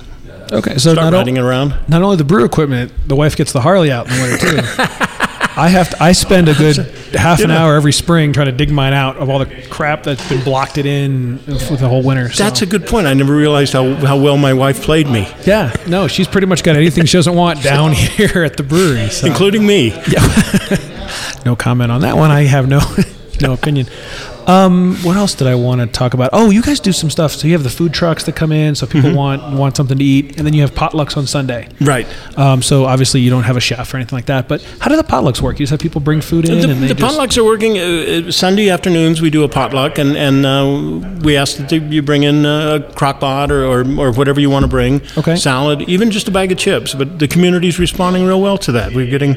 [0.52, 0.80] Okay.
[0.80, 1.76] So start not, riding o- it around.
[1.88, 5.16] not only the brew equipment, the wife gets the Harley out in the winter too.
[5.60, 6.78] I have to, I spend a good
[7.14, 10.28] half an hour every spring trying to dig mine out of all the crap that's
[10.30, 12.32] been blocked it in for the whole winter.
[12.32, 12.44] So.
[12.44, 13.08] That's a good point.
[13.08, 15.76] I never realized how, how well my wife played me, yeah.
[15.88, 19.10] No, she's pretty much got anything she doesn't want down here at the brewery.
[19.10, 19.28] So.
[19.28, 19.90] including me.
[20.10, 20.26] Yeah.
[21.46, 22.32] no comment on that one.
[22.32, 22.80] I have no
[23.42, 23.88] no opinion.
[24.50, 26.32] Um, what else did I want to talk about?
[26.34, 27.34] Oh, you guys do some stuff.
[27.34, 30.04] So you have the food trucks that come in, so people want want something to
[30.04, 31.70] eat, and then you have potlucks on Sunday.
[31.80, 32.08] Right.
[32.36, 34.48] Um, so obviously you don't have a chef or anything like that.
[34.48, 35.60] But how do the potlucks work?
[35.60, 37.78] You just have people bring food in, The, and they the just potlucks are working.
[37.78, 42.02] Uh, uh, Sunday afternoons, we do a potluck, and, and uh, we ask that you
[42.02, 45.02] bring in a crock pot or, or, or whatever you want to bring.
[45.16, 45.36] Okay.
[45.36, 46.96] Salad, even just a bag of chips.
[46.96, 48.94] But the community's responding real well to that.
[48.94, 49.36] We're getting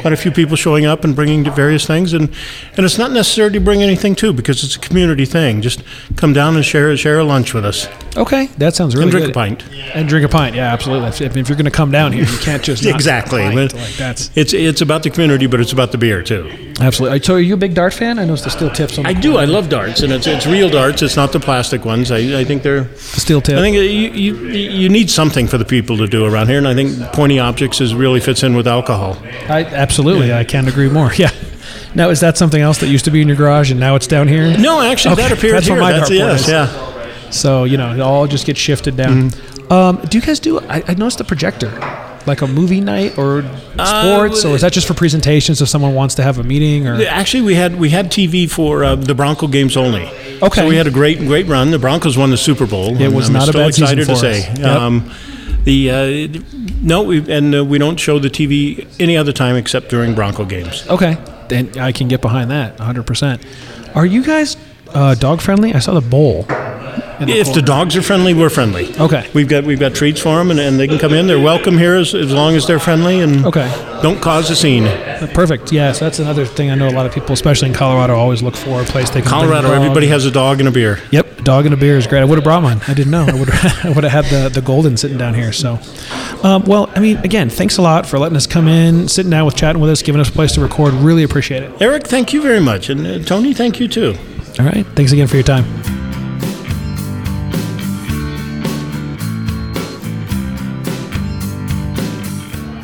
[0.00, 2.12] quite a few people showing up and bringing various things.
[2.12, 2.28] And,
[2.76, 5.62] and it's not necessary to bring anything, too, because because it's a community thing.
[5.62, 5.82] Just
[6.16, 9.22] come down and share share a lunch with us Okay, that sounds really good.
[9.22, 9.70] and drink good.
[9.70, 9.94] a pint.
[9.96, 10.56] And drink a pint.
[10.56, 11.08] Yeah, absolutely.
[11.08, 13.42] If, if you're going to come down here, you can't just Exactly.
[13.42, 13.72] drink a pint.
[13.72, 16.50] But- Like that's It's it's about the community, but it's about the beer too.
[16.80, 17.20] absolutely.
[17.22, 18.18] So, are you a big dart fan?
[18.18, 19.04] I noticed the steel tips on.
[19.04, 19.36] The I do.
[19.36, 21.02] I love darts, and it's it's real darts.
[21.02, 22.10] It's not the plastic ones.
[22.10, 22.84] I, I think they're.
[22.84, 23.56] the steel tip.
[23.58, 24.34] I think uh, you, you
[24.82, 27.80] you need something for the people to do around here, and I think pointy objects
[27.80, 29.16] is really fits in with alcohol.
[29.48, 31.12] I, absolutely, I can't agree more.
[31.20, 31.30] Yeah.
[31.94, 34.06] Now, is that something else that used to be in your garage and now it's
[34.06, 34.56] down here?
[34.58, 35.74] No, actually, Okay, that appeared that's here.
[35.76, 36.48] what my That's, dartboard yes, is.
[36.48, 37.30] yeah.
[37.30, 39.30] So you know, it all just gets shifted down.
[39.30, 39.72] Mm-hmm.
[39.72, 40.58] Um, do you guys do?
[40.60, 41.70] I, I noticed the projector,
[42.26, 43.42] like a movie night or
[43.74, 46.88] sports, or is that just for presentations if someone wants to have a meeting?
[46.88, 50.08] Or Actually, we had we had TV for uh, the Bronco games only.
[50.42, 50.62] Okay.
[50.62, 51.70] So we had a great great run.
[51.70, 53.00] The Broncos won the Super Bowl.
[53.00, 54.20] It was I'm not a bad season excited to us.
[54.20, 54.54] say.
[54.60, 54.64] Yep.
[54.66, 55.10] Um,
[55.64, 56.42] the uh,
[56.82, 60.44] no, we, and uh, we don't show the TV any other time except during Bronco
[60.46, 60.84] games.
[60.88, 61.16] okay,
[61.50, 63.06] then I can get behind that 100.
[63.06, 63.44] percent
[63.94, 64.56] Are you guys
[64.94, 65.74] uh, dog friendly?
[65.74, 66.44] I saw the bowl.
[66.44, 68.96] the If the dogs are friendly, we're friendly.
[68.98, 69.28] Okay.
[69.34, 71.26] We've got we've got treats for them, and, and they can come in.
[71.28, 73.68] They're welcome here as, as long as they're friendly and Okay.
[74.02, 74.84] don't cause a scene.
[75.34, 75.70] Perfect.
[75.70, 78.56] Yes, that's another thing I know a lot of people, especially in Colorado, always look
[78.56, 79.30] for a place they can.
[79.30, 80.98] Colorado, everybody has a dog and a beer.
[81.12, 82.22] Yep, dog and a beer is great.
[82.22, 82.80] I would have brought mine.
[82.88, 83.26] I didn't know.
[83.28, 85.52] I would have, I would have had the, the golden sitting down here.
[85.52, 85.78] So,
[86.42, 89.46] um, well, I mean, again, thanks a lot for letting us come in, sitting down
[89.46, 90.94] with chatting with us, giving us a place to record.
[90.94, 91.82] Really appreciate it.
[91.82, 94.14] Eric, thank you very much, and uh, Tony, thank you too.
[94.58, 95.64] All right, thanks again for your time.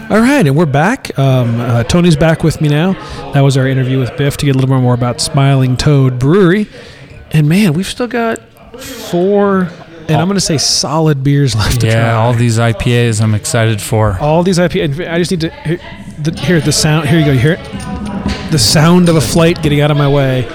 [0.09, 1.19] All right, and we're back.
[1.19, 2.93] Um, uh, Tony's back with me now.
[3.33, 6.21] That was our interview with Biff to get a little bit more about Smiling Toad
[6.21, 6.69] Brewery.
[7.33, 8.39] And man, we've still got
[8.81, 9.69] four,
[10.09, 11.91] and I'm going to say solid beers left to try.
[11.91, 14.19] Yeah, all these IPAs I'm excited for.
[14.21, 15.09] all these IPAs.
[15.11, 15.79] I just need to hear
[16.19, 17.09] the, hear the sound.
[17.09, 17.33] Here you go.
[17.33, 18.51] You hear it?
[18.51, 20.47] The sound of a flight getting out of my way.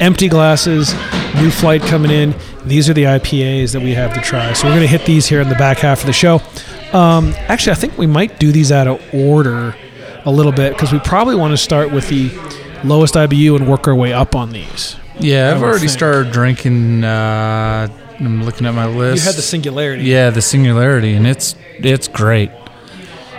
[0.00, 0.92] Empty glasses.
[1.36, 2.34] New flight coming in.
[2.64, 4.52] These are the IPAs that we have to try.
[4.52, 6.40] So we're going to hit these here in the back half of the show.
[6.92, 9.74] Um, actually, I think we might do these out of order
[10.24, 12.30] a little bit because we probably want to start with the
[12.84, 14.96] lowest IBU and work our way up on these.
[15.18, 15.90] Yeah, I've already think.
[15.90, 17.04] stared drinking.
[17.04, 17.88] Uh,
[18.20, 19.22] I'm looking at my list.
[19.22, 20.04] You had the singularity.
[20.04, 22.50] yeah, the singularity, and it's it's great.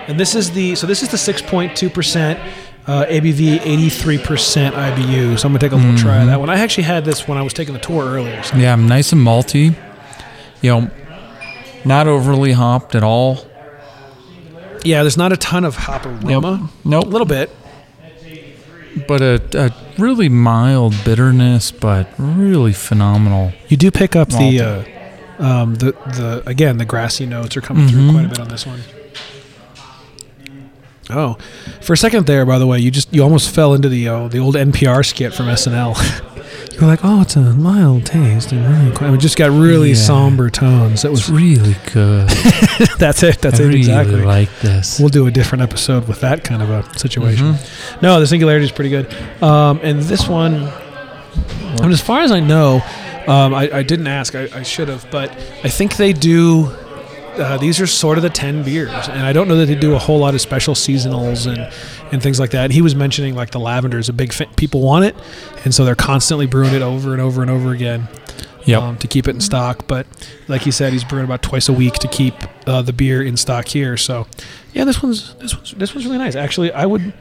[0.07, 2.39] And this is the so this is the six point two percent
[2.87, 5.37] uh, ABV, eighty three percent IBU.
[5.39, 6.49] So I'm gonna take a little try of that one.
[6.49, 8.41] I actually had this when I was taking the tour earlier.
[8.43, 9.75] So Yeah, I'm nice and malty.
[10.61, 10.91] You know,
[11.85, 13.45] not overly hopped at all.
[14.83, 16.69] yeah, there's not a ton of hop aroma.
[16.83, 17.05] Nope.
[17.05, 17.49] A little bit.
[19.07, 23.53] But a, a really mild bitterness, but really phenomenal.
[23.69, 24.59] You do pick up the
[25.39, 28.49] uh, um, the the again the grassy notes are coming through quite a bit on
[28.49, 28.81] this one.
[31.09, 31.37] Oh,
[31.81, 34.27] for a second there, by the way, you just you almost fell into the uh,
[34.27, 35.95] the old NPR skit from SNL.
[36.73, 39.89] you were like, "Oh, it's a mild taste," and really, quite, it just got really
[39.89, 39.95] Yeah.
[39.95, 41.01] somber tones.
[41.01, 42.27] That It's was really good.
[42.99, 43.39] that's it.
[43.39, 44.23] That's I it really exactly.
[44.23, 44.99] like this.
[44.99, 47.53] We'll do a different episode with that kind of a situation.
[47.53, 48.01] Mm-hmm.
[48.01, 49.13] No, the singularity is pretty good.
[49.43, 52.81] Um, and this one, I mean, as far as I know,
[53.27, 54.35] um, I, I didn't ask.
[54.35, 55.31] I, I should have, but
[55.63, 56.71] I think they do.
[57.37, 59.95] Uh, these are sort of the 10 beers and i don't know that they do
[59.95, 61.73] a whole lot of special seasonals and,
[62.11, 64.47] and things like that and he was mentioning like the lavender is a big fa-
[64.57, 65.15] people want it
[65.63, 68.07] and so they're constantly brewing it over and over and over again
[68.65, 68.81] Yep.
[68.83, 69.87] um, to keep it in stock.
[69.87, 70.05] But
[70.47, 72.35] like he said, he's brewing about twice a week to keep
[72.67, 73.97] uh, the beer in stock here.
[73.97, 74.27] So
[74.71, 76.35] yeah, this one's this one's this one's really nice.
[76.35, 77.11] Actually, I would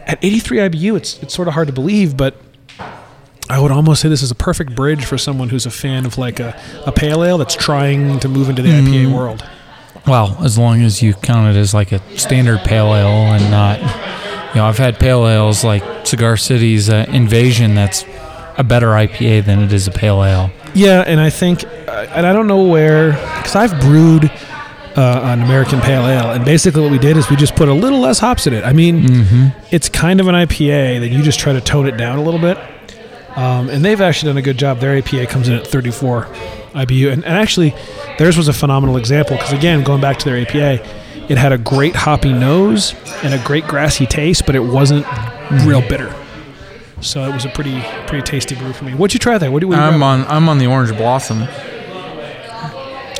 [0.00, 2.36] at 83 IBU, it's it's sort of hard to believe, but
[3.48, 6.18] I would almost say this is a perfect bridge for someone who's a fan of
[6.18, 9.44] like a, a pale ale that's trying to move into the IPA world.
[10.06, 13.78] Well, as long as you count it as like a standard pale ale and not,
[14.50, 18.04] you know, I've had pale ales like Cigar City's uh, Invasion that's
[18.58, 20.50] a better IPA than it is a pale ale.
[20.74, 24.30] Yeah, and I think, uh, and I don't know where, because I've brewed
[24.96, 27.72] uh, an American Pale Ale, and basically what we did is we just put a
[27.74, 28.64] little less hops in it.
[28.64, 29.46] I mean, Mm-hmm.
[29.70, 32.40] it's kind of an IPA, then you just try to tone it down a little
[32.40, 32.58] bit.
[33.36, 34.80] Um, and they've actually done a good job.
[34.80, 37.74] Their APA comes in at 34 IBU, and, and actually,
[38.18, 40.82] theirs was a phenomenal example because again, going back to their APA,
[41.30, 45.06] it had a great hoppy nose and a great grassy taste, but it wasn't
[45.64, 46.14] real bitter.
[47.00, 48.94] So it was a pretty pretty tasty brew for me.
[48.94, 49.50] What'd you try there?
[49.50, 50.02] What do what do you I'm grab?
[50.02, 51.40] on I'm on the Orange Blossom.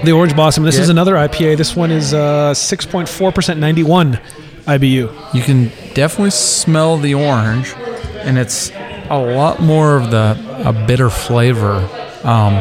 [0.04, 0.64] The Orange Blossom.
[0.64, 1.56] This is another IPA.
[1.56, 4.20] This one is uh, 6.4%, 91
[4.66, 5.34] IBU.
[5.34, 7.72] You can definitely smell the orange,
[8.18, 8.70] and it's
[9.10, 10.36] a lot more of the
[10.66, 11.88] a bitter flavor,
[12.24, 12.54] um,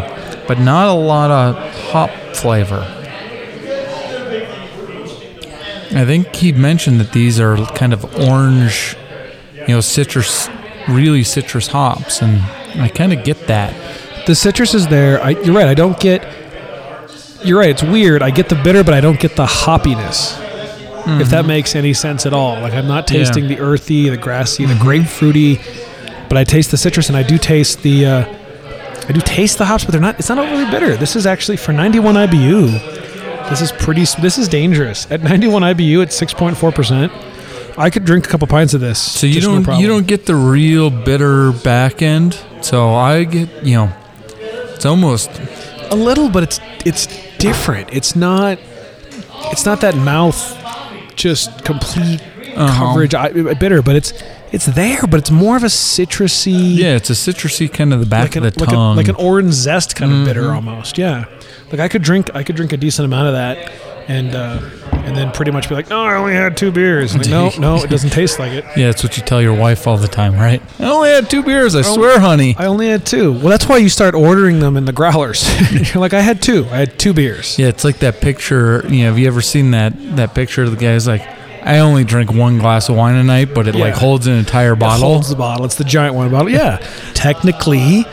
[0.48, 1.56] but not a lot of
[1.92, 2.82] hop flavor.
[5.92, 8.98] I think he mentioned that these are kind of orange,
[9.56, 10.50] you know, citrus,
[10.90, 12.42] really citrus hops, and
[12.82, 13.74] I kind of get that.
[14.28, 15.22] The citrus is there.
[15.24, 15.68] I, you're right.
[15.68, 16.28] I don't get.
[17.44, 17.70] You're right.
[17.70, 18.22] It's weird.
[18.24, 20.42] I get the bitter, but I don't get the hoppiness.
[21.08, 22.60] If that makes any sense at all.
[22.60, 23.16] Like I'm not Mm-hmm.
[23.16, 23.22] Yeah.
[23.22, 23.34] Mm-hmm.
[23.34, 25.62] tasting the earthy, the grassy, the grapefruity,
[26.30, 28.06] but I taste the citrus, and I do taste the.
[28.06, 28.38] Uh,
[29.08, 30.18] I do taste the hops, but they're not.
[30.20, 30.96] It's not overly bitter.
[30.98, 33.50] This is actually for 91 IBU.
[33.50, 34.06] This is pretty.
[34.22, 35.10] This is dangerous.
[35.12, 37.12] At 91 IBU, at 6.4 percent,
[37.78, 39.00] I could drink a couple pints of this.
[39.00, 39.82] So you don't problem.
[39.82, 42.40] you don't get the real bitter back end.
[42.62, 43.94] So I get you know,
[44.74, 45.30] it's almost
[45.92, 47.08] a little, but it's it's
[47.38, 47.94] different.
[47.94, 48.58] It's not
[49.52, 50.58] it's not that mouth
[51.16, 52.22] just complete
[52.58, 52.88] Uh-huh.
[52.88, 54.14] coverage I, bitter, but it's
[54.56, 58.06] it's there, but it's more of a citrusy, yeah, it's a citrusy kind of the
[58.06, 58.96] back like an, of the like, a, tongue.
[58.96, 60.56] like an orange zest kind of bitter Mhm.
[60.56, 60.98] almost.
[60.98, 61.26] Yeah,
[61.72, 63.72] like I could drink I could drink a decent amount of that,
[64.08, 64.60] and uh,
[64.94, 67.16] and then pretty much be like, no, I only had two beers.
[67.16, 68.64] Like, no, no, it doesn't taste like it.
[68.78, 70.62] yeah, that's what you tell your wife all the time, right?
[70.80, 71.76] I only had two beers.
[71.76, 72.56] I swear, honey.
[72.58, 73.34] I only had two.
[73.34, 75.44] Well, that's why you start ordering them in the growlers.
[75.94, 76.66] You're like, I had two.
[76.72, 77.60] I had two beers.
[77.60, 78.84] Yeah, it's like that picture.
[78.88, 81.22] You know, have you ever seen that that picture of the guy's like,
[81.66, 84.74] I only drink one glass of wine a night, but it like holds an entire
[84.74, 85.10] It bottle.
[85.10, 85.66] holds the bottle.
[85.66, 86.50] It's the giant wine bottle.
[86.52, 86.78] Yeah.
[87.16, 88.06] Technically,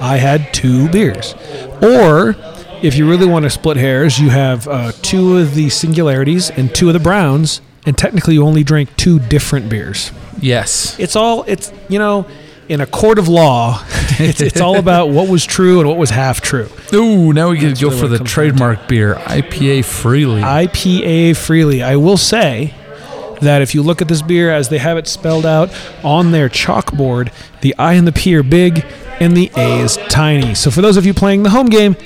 [0.00, 1.34] I had two beers.
[1.82, 2.36] Or
[2.82, 6.72] if you really want to split hairs, you have uh, two of the singularities and
[6.74, 10.12] two of the browns, and technically you only drink two different beers.
[10.40, 10.98] Yes.
[10.98, 12.26] It's all it's you know.
[12.68, 13.84] In a court of law,
[14.20, 16.68] it's, it's all about what was true and what was half true.
[16.94, 20.40] Ooh, now we get to go really for the trademark beer, IPA freely.
[20.40, 21.82] IPA freely.
[21.82, 22.72] I will say
[23.42, 25.70] that if you look at this beer as they have it spelled out
[26.04, 27.32] on their chalkboard,
[27.62, 28.84] the I and the P are big
[29.20, 30.54] and the A is tiny.
[30.54, 31.96] So for those of you playing the home game,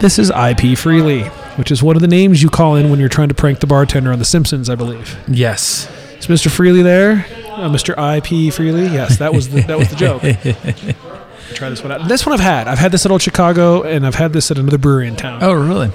[0.00, 1.22] this is IP freely,
[1.56, 3.66] which is one of the names you call in when you're trying to prank the
[3.66, 5.18] bartender on The Simpsons, I believe.
[5.28, 5.88] yes.
[6.18, 6.48] Is Mr.
[6.48, 7.26] Freely there?
[7.48, 7.92] Uh, Mr.
[8.16, 8.84] IP Freely?
[8.84, 10.22] Yes, that was the, that was the joke.
[11.54, 12.08] Try this one out.
[12.08, 12.68] This one I've had.
[12.68, 15.42] I've had this at Old Chicago, and I've had this at another brewery in town.
[15.42, 15.88] Oh, really?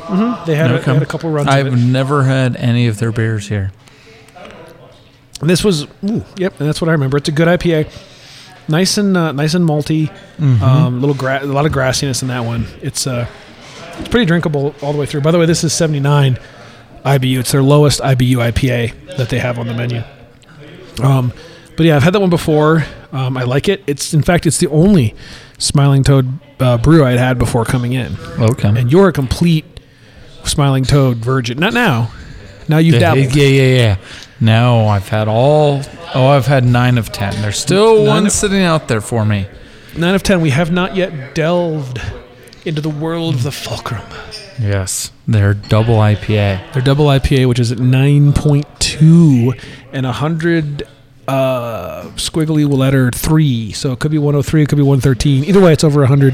[0.45, 3.47] They had, a, they had a couple runs I've never had any of their beers
[3.47, 3.71] here.
[5.39, 7.17] And this was, ooh, yep, and that's what I remember.
[7.17, 7.91] It's a good IPA,
[8.67, 10.09] nice and uh, nice and malty.
[10.37, 10.63] Mm-hmm.
[10.63, 12.65] Um, little gra- a lot of grassiness in that one.
[12.81, 13.27] It's uh,
[13.99, 15.21] it's pretty drinkable all the way through.
[15.21, 16.39] By the way, this is 79
[17.05, 17.39] IBU.
[17.39, 20.03] It's their lowest IBU IPA that they have on the menu.
[21.03, 21.31] Um,
[21.75, 22.83] but yeah, I've had that one before.
[23.11, 23.83] Um, I like it.
[23.87, 25.15] It's in fact, it's the only
[25.59, 28.17] Smiling Toad uh, brew I'd had before coming in.
[28.39, 28.67] Okay.
[28.69, 29.65] And you're a complete
[30.43, 31.59] Smiling Toad virgin.
[31.59, 32.11] Not now.
[32.67, 33.35] Now you've dabbled.
[33.35, 33.97] yeah, yeah, yeah.
[34.39, 35.81] Now I've had all.
[36.13, 37.39] Oh, I've had nine of ten.
[37.41, 39.47] There's still Nine one of- sitting out there for me.
[39.97, 40.41] Nine of ten.
[40.41, 41.99] We have not yet delved
[42.65, 44.01] into the world of the fulcrum.
[44.59, 46.73] Yes, they're double IPA.
[46.73, 49.53] Their double IPA, which is at nine point two
[49.91, 50.83] and a hundred
[51.27, 53.71] uh, squiggly letter three.
[53.71, 54.63] So it could be one hundred three.
[54.63, 55.43] It could be one thirteen.
[55.45, 56.33] Either way, it's over hundred.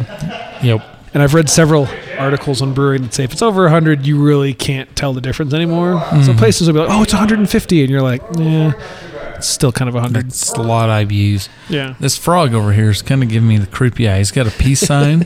[0.63, 0.83] Yep.
[1.13, 1.87] And I've read several
[2.23, 5.53] articles on brewing that say if it's over 100, you really can't tell the difference
[5.53, 6.01] anymore.
[6.23, 7.81] So places will be like, oh, it's 150.
[7.81, 8.71] And you're like, yeah,
[9.35, 10.25] it's still kind of 100.
[10.27, 11.49] That's a lot of IBUs.
[11.69, 11.95] Yeah.
[11.99, 14.17] This frog over here is kind of giving me the creepy eye.
[14.19, 15.25] He's got a peace sign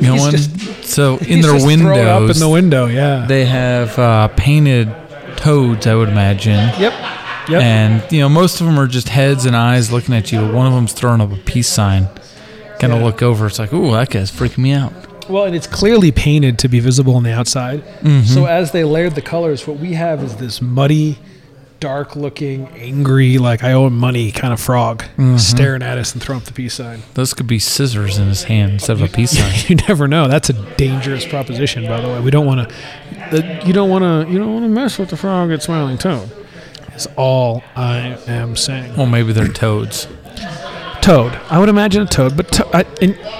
[0.00, 0.30] going.
[0.32, 3.24] just- so in their thrown up in the window, yeah.
[3.26, 4.94] they have uh, painted
[5.36, 5.86] toads.
[5.86, 6.68] I would imagine.
[6.80, 6.92] yep.
[7.48, 7.60] Yep.
[7.62, 10.40] And you know, most of them are just heads and eyes looking at you.
[10.40, 12.06] But One of them's throwing up a peace sign.
[12.78, 13.04] Kind of Yeah.
[13.06, 13.46] look over.
[13.46, 14.92] It's like, ooh, that guy's freaking me out.
[15.28, 17.82] Well, and it's clearly painted to be visible on the outside.
[18.00, 18.22] Mm-hmm.
[18.24, 21.18] So as they layered the colors, what we have is this muddy,
[21.80, 25.36] dark-looking, angry, like I owe him money kind of frog Mm-hmm.
[25.36, 27.02] staring at us and throwing up the peace sign.
[27.14, 29.52] Those could be scissors in his hand instead of a peace sign.
[29.68, 30.28] you never know.
[30.28, 32.20] That's a dangerous proposition, by the way.
[32.20, 33.62] We don't want to.
[33.66, 34.32] You don't want to.
[34.32, 36.30] You don't want to mess with the frog at Smiling Toad.
[36.94, 38.96] Is all I am saying.
[38.96, 40.06] Well, maybe they're toads.
[41.02, 41.32] Toad.
[41.50, 42.84] I would imagine a toad, but to, I,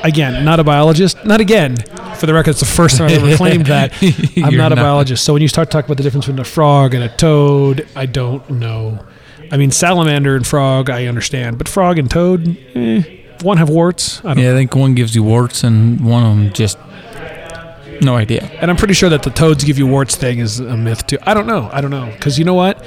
[0.02, 1.24] again, not a biologist.
[1.24, 1.76] Not again.
[2.16, 3.92] For the record, it's the first time I've ever claimed that.
[4.02, 5.24] I'm You're not a biologist.
[5.24, 8.06] So when you start talking about the difference between a frog and a toad, I
[8.06, 9.06] don't know.
[9.52, 13.02] I mean, salamander and frog, I understand, but frog and toad, eh,
[13.42, 14.24] one have warts.
[14.24, 14.42] I don't.
[14.42, 16.78] Yeah, I think one gives you warts and one of them just
[18.00, 18.44] no idea.
[18.60, 21.18] And I'm pretty sure that the toads give you warts thing is a myth too.
[21.22, 21.70] I don't know.
[21.72, 22.84] I don't know because you know what?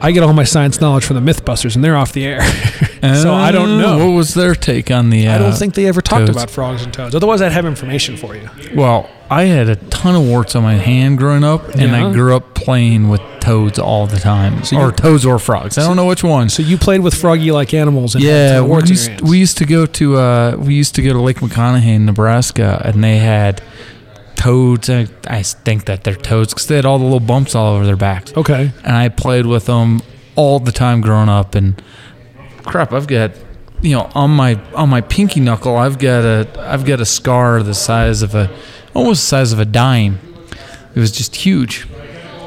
[0.00, 2.40] I get all my science knowledge from the MythBusters, and they're off the air.
[3.12, 4.06] so I don't Uh, know.
[4.06, 5.28] what was their take on the.
[5.28, 6.36] Uh, I don't think they ever talked toads.
[6.36, 7.14] about frogs and toads.
[7.14, 8.48] Otherwise, I'd have information for you.
[8.74, 12.08] Well, I had a ton of warts on my hand growing up, and Yeah.
[12.08, 15.76] I grew up playing with toads all the time, So or toads or frogs.
[15.76, 16.48] I don't know which one.
[16.48, 18.14] So you played with froggy-like animals.
[18.14, 20.94] And Yeah, we warts in your used, we used to go to uh, we used
[20.94, 23.60] to go to Lake McConaughy in Nebraska, and they had
[24.36, 24.88] toads.
[24.90, 27.84] I, I think that they're toads because they had all the little bumps all over
[27.86, 28.72] their backs, okay.
[28.84, 30.00] and I played with them
[30.36, 31.54] all the time growing up.
[31.54, 31.80] And
[32.64, 33.32] crap, I've got
[33.82, 37.62] you know, on my on my pinky knuckle, I've got a I've got a scar
[37.62, 38.50] the size of a
[38.94, 40.18] almost the size of a dime.
[40.94, 41.86] It was just huge.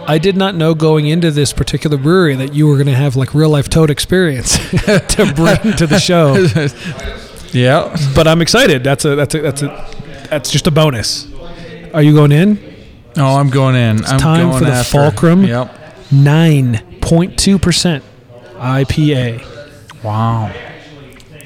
[0.07, 3.17] I did not know going into this particular brewery that you were going to have
[3.17, 6.47] like real life toad experience to bring to the show.
[7.53, 7.95] Yeah.
[8.13, 8.83] But I'm excited.
[8.83, 9.67] That's a that's a that's a
[10.29, 11.27] that's just a bonus.
[11.93, 12.59] Are you going in?
[13.15, 13.99] Oh, I'm going in.
[13.99, 14.91] It's I'm time going for the after.
[14.91, 15.45] fulcrum.
[15.45, 16.11] Yep.
[16.11, 18.03] Nine point two percent
[18.55, 19.56] IPA.
[20.07, 20.51] Wow.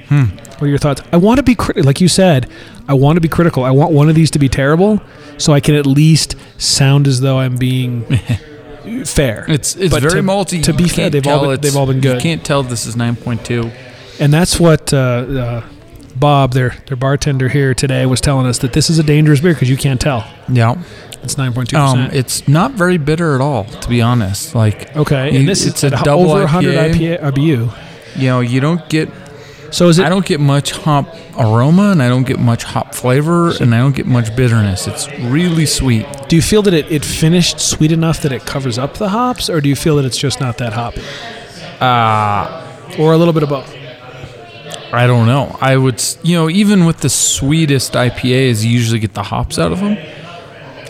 [0.10, 1.02] What are your thoughts?
[1.12, 2.48] I want to be critical, like you said.
[2.88, 3.64] I want to be critical.
[3.64, 5.02] I want one of these to be terrible,
[5.38, 8.04] so I can at least sound as though I'm being
[9.06, 9.46] fair.
[9.48, 10.62] It's it's But very to- malty.
[10.64, 12.16] to be fair, they've all been- they've all been good.
[12.18, 13.72] You can't tell this is 9.2.
[14.20, 15.64] and that's what uh, uh,
[16.16, 19.54] Bob, their their bartender here today, was telling us that this is a dangerous beer
[19.54, 20.28] because you can't tell.
[20.50, 20.76] Yeah.
[21.24, 22.14] It's nine point two Um, percent.
[22.16, 24.54] it's not very bitter at all, to be honest.
[24.54, 27.20] Like, Okay, you- and this it's is a double over 100 IPA.
[27.20, 27.74] IPA IBU.
[28.16, 29.10] You know, you don't get
[29.72, 30.06] So is it?
[30.06, 31.08] I don't get much hop
[31.38, 34.88] aroma, and I don't get much hop flavor, and I don't get much bitterness.
[34.88, 36.06] It's really sweet.
[36.28, 39.50] do you feel that it, it finished sweet enough that it covers up the hops,
[39.50, 41.02] or do you feel that it's just not that hoppy,
[41.80, 42.68] Uh,
[43.00, 43.74] or a little bit of both?
[44.94, 45.58] I don't know.
[45.62, 49.72] I would, you know, even with the sweetest IPAs, you usually get the hops out
[49.72, 49.98] of them.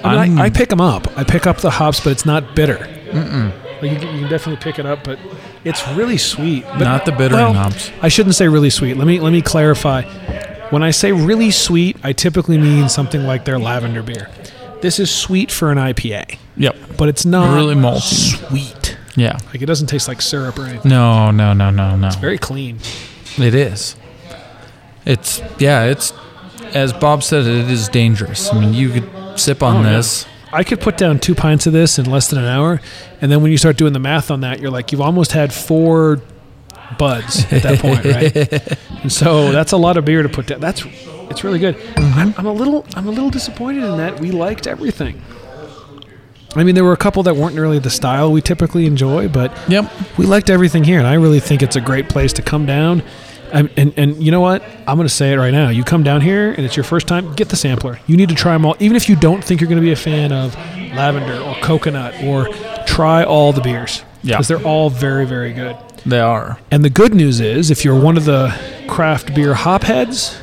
[0.04, 1.16] I, mean, I, I pick them up.
[1.16, 2.78] I pick up the hops, but it's not bitter.
[3.12, 3.52] Mm-mm.
[3.82, 5.18] Like you, can- you can definitely pick it up, but
[5.64, 6.64] it's really sweet.
[6.66, 7.92] But, Not the bitter well, hops.
[8.02, 8.96] I shouldn't say really sweet.
[8.98, 10.04] Let me let me clarify.
[10.70, 14.30] When I say really sweet, I typically mean something like their lavender beer.
[14.82, 16.76] This is sweet for an IPA, Yep.
[16.98, 18.38] but it's not Really malty.
[18.48, 18.98] sweet.
[19.16, 19.38] Yeah.
[19.48, 20.90] Like it doesn't taste like syrup or anything.
[20.90, 22.08] No, no, no, no, no.
[22.08, 22.80] It's very clean.
[23.38, 23.96] It is.
[25.06, 25.84] It's yeah.
[25.86, 26.14] It's
[26.74, 27.46] as Bob said.
[27.46, 28.52] It is dangerous.
[28.54, 30.26] I mean, you could sip on Oh, this.
[30.54, 32.82] I could put down two pints of this in less than an hour,
[33.22, 35.54] and then when you start doing the math on that, you're like, you've almost had
[35.54, 36.22] four
[36.98, 38.78] buds at that point, right?
[39.02, 40.60] and so that's a lot of beer to put down.
[40.60, 40.84] That's
[41.30, 41.76] it's really good.
[41.76, 42.20] Mm-hmm.
[42.20, 45.22] I'm, I'm a little I'm a little disappointed in that we liked everything.
[46.54, 49.58] I mean, there were a couple that weren't really the style we typically enjoy, but
[49.70, 49.90] Yep.
[50.18, 53.04] we liked everything here, and I really think it's a great place to come down.
[53.54, 54.64] And, and, and you know what?
[54.88, 55.70] I'm going to say it right now.
[55.70, 58.00] You come down here and it's your first time, get the sampler.
[58.08, 58.76] You need to try them all.
[58.80, 60.56] Even if you don't think you're going to be a fan of
[60.94, 62.48] lavender or coconut, or
[62.86, 64.04] try all the beers.
[64.24, 64.36] Yeah.
[64.36, 65.76] Because they're all very, very good.
[66.06, 66.60] They are.
[66.72, 70.42] And the good news is, if you're one of the craft beer hop heads,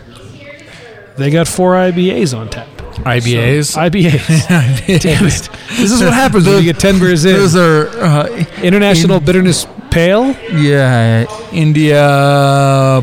[1.17, 2.67] they got four IBAs on tap.
[2.99, 3.77] IBAs.
[3.77, 5.01] IBAs.
[5.03, 5.49] Damn it.
[5.77, 7.35] This is what happens when you get 10 beers in.
[7.35, 13.03] Those are uh, International in- Bitterness Pale, yeah, India uh,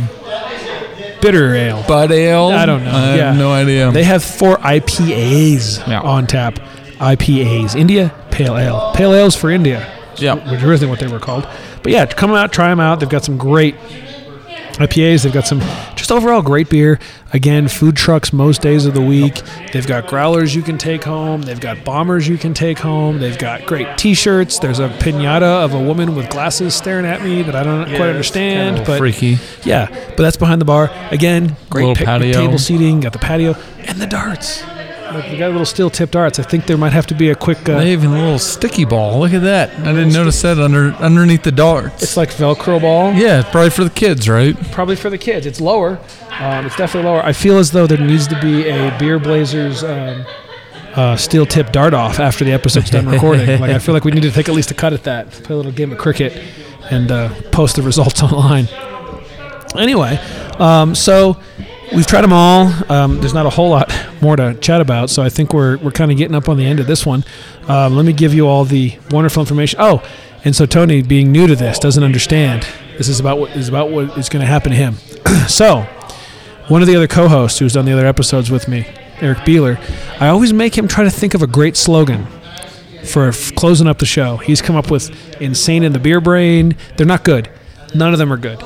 [1.21, 1.83] Bitter Ale.
[1.87, 2.49] Bud Ale.
[2.51, 2.91] I don't know.
[2.91, 3.25] I Yeah.
[3.29, 3.91] have no idea.
[3.91, 6.01] They have four IPAs Yeah.
[6.01, 6.59] on tap.
[6.99, 7.75] IPAs.
[7.75, 8.91] India Pale Ale.
[8.95, 9.85] Pale Ales for India.
[10.17, 10.35] Yeah.
[10.35, 11.47] Which isn't what they were called.
[11.83, 12.99] But yeah, come out, try them out.
[12.99, 13.75] They've got some great
[14.79, 15.23] IPAs.
[15.23, 15.61] They've got some
[16.05, 16.99] just overall great beer.
[17.33, 19.41] Again, food trucks most days of the week.
[19.73, 21.41] They've got growlers you can take home.
[21.41, 23.17] They've got bombers you can take home.
[23.19, 24.59] They've got great T-shirts.
[24.59, 28.09] There's a pinata of a woman with glasses staring at me that I don't quite
[28.09, 28.85] understand.
[28.85, 29.39] But freaky.
[29.63, 30.91] yeah, but that's behind the bar.
[31.09, 32.33] Again, great picnic patio.
[32.33, 32.99] table seating.
[32.99, 34.63] Got the patio and the darts.
[35.15, 36.39] Like we got little steel tipped darts.
[36.39, 37.57] I think there might have to be a quick.
[37.69, 39.19] Uh, They have a little sticky ball.
[39.19, 39.69] Look at that.
[39.79, 42.03] I didn't notice that under underneath the darts.
[42.03, 43.13] it's like Velcro ball.
[43.13, 44.55] yeah, probably for the kids, right?
[44.71, 45.45] Probably for the kids.
[45.45, 45.99] It's lower.
[46.39, 47.23] Um, it's definitely lower.
[47.23, 50.25] I feel as though there needs to be a Beer Blazers um,
[50.95, 53.47] uh, steel tip dart off after the episode's done recording.
[53.61, 55.31] like I feel like we need to take at least a cut at that.
[55.31, 56.33] Play a little game of cricket
[56.91, 58.67] and uh, post the results online.
[59.77, 60.17] Anyway,
[60.59, 61.37] um, so
[61.93, 62.71] we've tried them all.
[62.91, 65.91] Um, there's not a whole lot more to chat about, so I think we're we're
[65.91, 67.23] kind of getting up on the end of this one.
[67.67, 69.79] Um, let me give you all the wonderful information.
[69.81, 70.03] Oh,
[70.43, 72.67] and so Tony, being new to this, doesn't understand.
[72.97, 74.95] This is about what is about what is going to happen to him.
[75.47, 75.81] so,
[76.67, 78.87] one of the other co-hosts who's done the other episodes with me,
[79.21, 79.79] Eric Beeler,
[80.21, 82.27] I always make him try to think of a great slogan
[83.03, 84.37] for f- closing up the show.
[84.37, 87.49] He's come up with "Insane in the Beer Brain." They're not good.
[87.93, 88.63] None of them are good.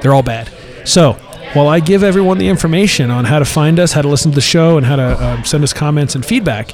[0.00, 0.50] They're all bad.
[0.84, 1.18] So,
[1.54, 4.34] while I give everyone the information on how to find us, how to listen to
[4.34, 6.72] the show, and how to um, send us comments and feedback,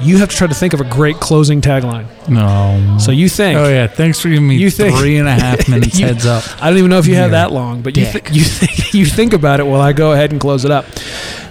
[0.00, 2.06] you have to try to think of a great closing tagline.
[2.28, 2.98] No.
[2.98, 3.56] So you think.
[3.58, 6.26] Oh yeah, thanks for giving me You think- three and a half minutes You- heads
[6.26, 6.42] up.
[6.62, 9.06] I don't even know if you have that long, but you, th- you, think you
[9.06, 10.86] think about it while I go ahead and close it up.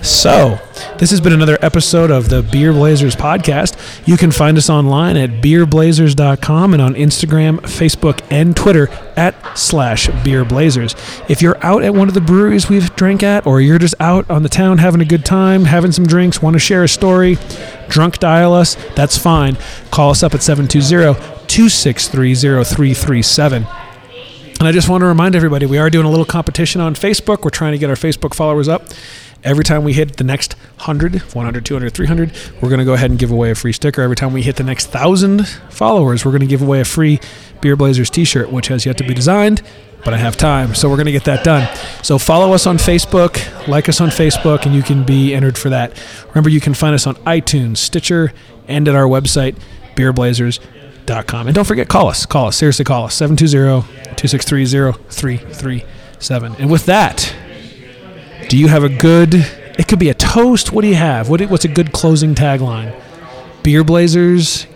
[0.02, 0.60] So,
[0.98, 3.78] this has been another episode of the Beer Blazers podcast.
[4.08, 10.08] You can find us online at beerblazers.com and on Instagram, Facebook, and Twitter at slash
[10.24, 10.96] Beer Blazers.
[11.30, 14.28] If you're out at one of the breweries we've drank at, or you're just out
[14.28, 17.38] on the town having a good time, having some drinks, want to share a story,
[17.88, 19.56] drunk dial us, that's fine.
[19.92, 21.14] Call us up at 720
[21.48, 23.68] 263 0337.
[24.60, 27.44] And I just want to remind everybody we are doing a little competition on Facebook.
[27.44, 28.84] We're trying to get our Facebook followers up.
[29.44, 32.32] Every time we hit the next 100, 100, 200, 300,
[32.62, 34.02] we're going to go ahead and give away a free sticker.
[34.02, 37.20] Every time we hit the next 1,000 followers, we're going to give away a free
[37.60, 39.64] Beer Blazers t shirt, which has yet to be designed,
[40.06, 40.76] but I have time.
[40.76, 41.68] So we're going to get that done.
[42.04, 45.70] So follow us on Facebook, like us on Facebook, and you can be entered for
[45.70, 46.00] that.
[46.30, 48.34] Remember, you can find us on iTunes, Stitcher,
[48.68, 49.56] and at our website,
[49.96, 51.48] beerblazers.com.
[51.48, 52.28] And don't forget, call us.
[52.28, 52.58] Call us.
[52.58, 53.16] Seriously, call us.
[53.16, 56.56] 720 263 0337.
[56.60, 57.34] And with that,
[58.52, 59.34] do you have a good?
[59.34, 60.74] It could be a toast.
[60.74, 61.30] What do you have?
[61.30, 62.94] What, what's a good closing tagline?
[63.64, 64.68] Beer Blazers.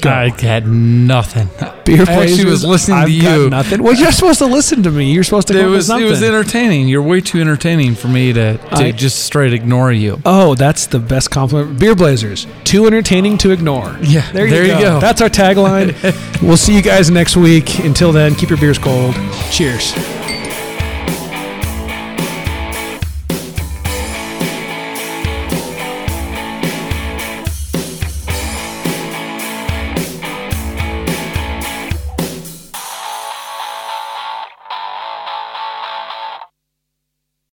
[0.00, 0.08] Go.
[0.08, 1.48] I had nothing.
[1.84, 3.50] Beer I actually was listening I've to got you.
[3.50, 3.82] Nothing.
[3.82, 5.12] Well, you're supposed to listen to me.
[5.12, 5.54] You're supposed to.
[5.54, 6.88] It come up with was it was entertaining.
[6.88, 10.18] You're way too entertaining for me to, to I- just straight ignore you.
[10.24, 11.78] Oh, that's the best compliment.
[11.78, 12.46] Beer Blazers.
[12.64, 13.98] Too entertaining to ignore.
[14.00, 14.80] Yeah, There you, there you go.
[14.80, 15.00] go.
[15.00, 15.92] That's our tagline.
[16.42, 17.80] we'll see you guys next week.
[17.80, 19.14] Until then, keep your beers cold.
[19.50, 19.92] Cheers.